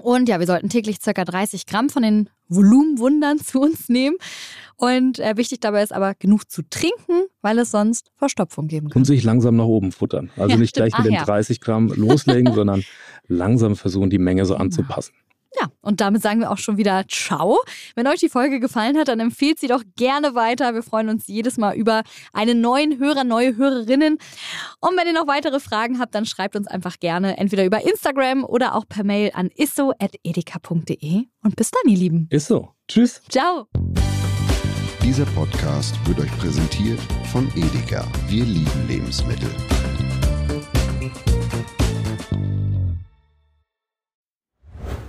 Und 0.02 0.28
ja, 0.28 0.40
wir 0.40 0.46
sollten 0.46 0.68
täglich 0.68 1.00
ca. 1.00 1.14
30 1.24 1.66
Gramm 1.66 1.90
von 1.90 2.04
den 2.04 2.30
Volumenwundern 2.50 3.38
zu 3.44 3.62
uns 3.62 3.88
nehmen. 3.88 4.18
Und 4.76 5.20
äh, 5.20 5.38
wichtig 5.38 5.62
dabei 5.62 5.84
ist 5.84 5.94
aber, 5.94 6.16
genug 6.16 6.52
zu 6.52 6.62
trinken, 6.70 7.28
weil 7.42 7.58
es 7.60 7.72
sonst 7.72 8.12
Verstopfung 8.16 8.68
geben 8.68 8.90
kann. 8.90 9.02
Und 9.02 9.06
sich 9.06 9.24
langsam 9.24 9.56
nach 9.56 9.64
oben 9.64 9.94
futtern. 9.94 10.32
Also 10.36 10.50
ja, 10.50 10.58
nicht 10.58 10.72
stimmt. 10.72 10.92
gleich 10.92 11.06
mit 11.06 11.14
Ach, 11.14 11.20
den 11.20 11.26
30 11.26 11.62
Gramm 11.62 11.88
loslegen, 11.96 12.54
sondern 12.54 12.84
langsam 13.28 13.78
versuchen, 13.78 14.10
die 14.10 14.20
Menge 14.20 14.46
so 14.46 14.56
anzupassen. 14.56 15.14
Ja, 15.60 15.68
und 15.82 16.02
damit 16.02 16.22
sagen 16.22 16.40
wir 16.40 16.52
auch 16.52 16.58
schon 16.58 16.78
wieder 16.78 17.06
Ciao. 17.08 17.60
Wenn 17.96 18.08
euch 18.08 18.20
die 18.20 18.30
Folge 18.30 18.60
gefallen 18.60 18.98
hat, 18.98 19.08
dann 19.08 19.20
empfehlt 19.20 19.60
sie 19.60 19.68
doch 19.68 19.84
gerne 19.96 20.36
weiter. 20.36 20.74
Wir 20.74 20.84
freuen 20.84 21.10
uns 21.10 21.28
jedes 21.28 21.58
Mal 21.58 21.76
über 21.76 22.04
einen 22.34 22.62
neuen 22.62 23.00
Hörer, 23.00 23.24
neue 23.24 23.56
Hörerinnen. 23.56 24.18
Und 24.82 24.98
wenn 24.98 25.08
ihr 25.08 25.14
noch 25.14 25.28
weitere 25.28 25.60
Fragen 25.60 26.00
habt, 26.00 26.16
dann 26.16 26.26
schreibt 26.26 26.56
uns 26.56 26.68
einfach 26.68 27.00
gerne 27.00 27.38
entweder 27.38 27.66
über 27.66 27.86
Instagram 27.86 28.44
oder 28.44 28.76
auch 28.76 28.88
per 28.88 29.04
Mail 29.04 29.32
an 29.34 29.50
isso.edeka.de. 29.56 31.26
Und 31.44 31.56
bis 31.56 31.72
dann, 31.72 31.92
ihr 31.92 31.98
Lieben. 31.98 32.28
Isso. 32.32 32.70
Tschüss. 32.88 33.22
Ciao. 33.30 33.68
Dieser 35.04 35.26
Podcast 35.28 35.96
wird 36.08 36.20
euch 36.20 36.38
präsentiert 36.40 37.00
von 37.32 37.48
Edeka. 37.56 38.08
Wir 38.28 38.44
lieben 38.44 38.88
Lebensmittel. 38.88 39.50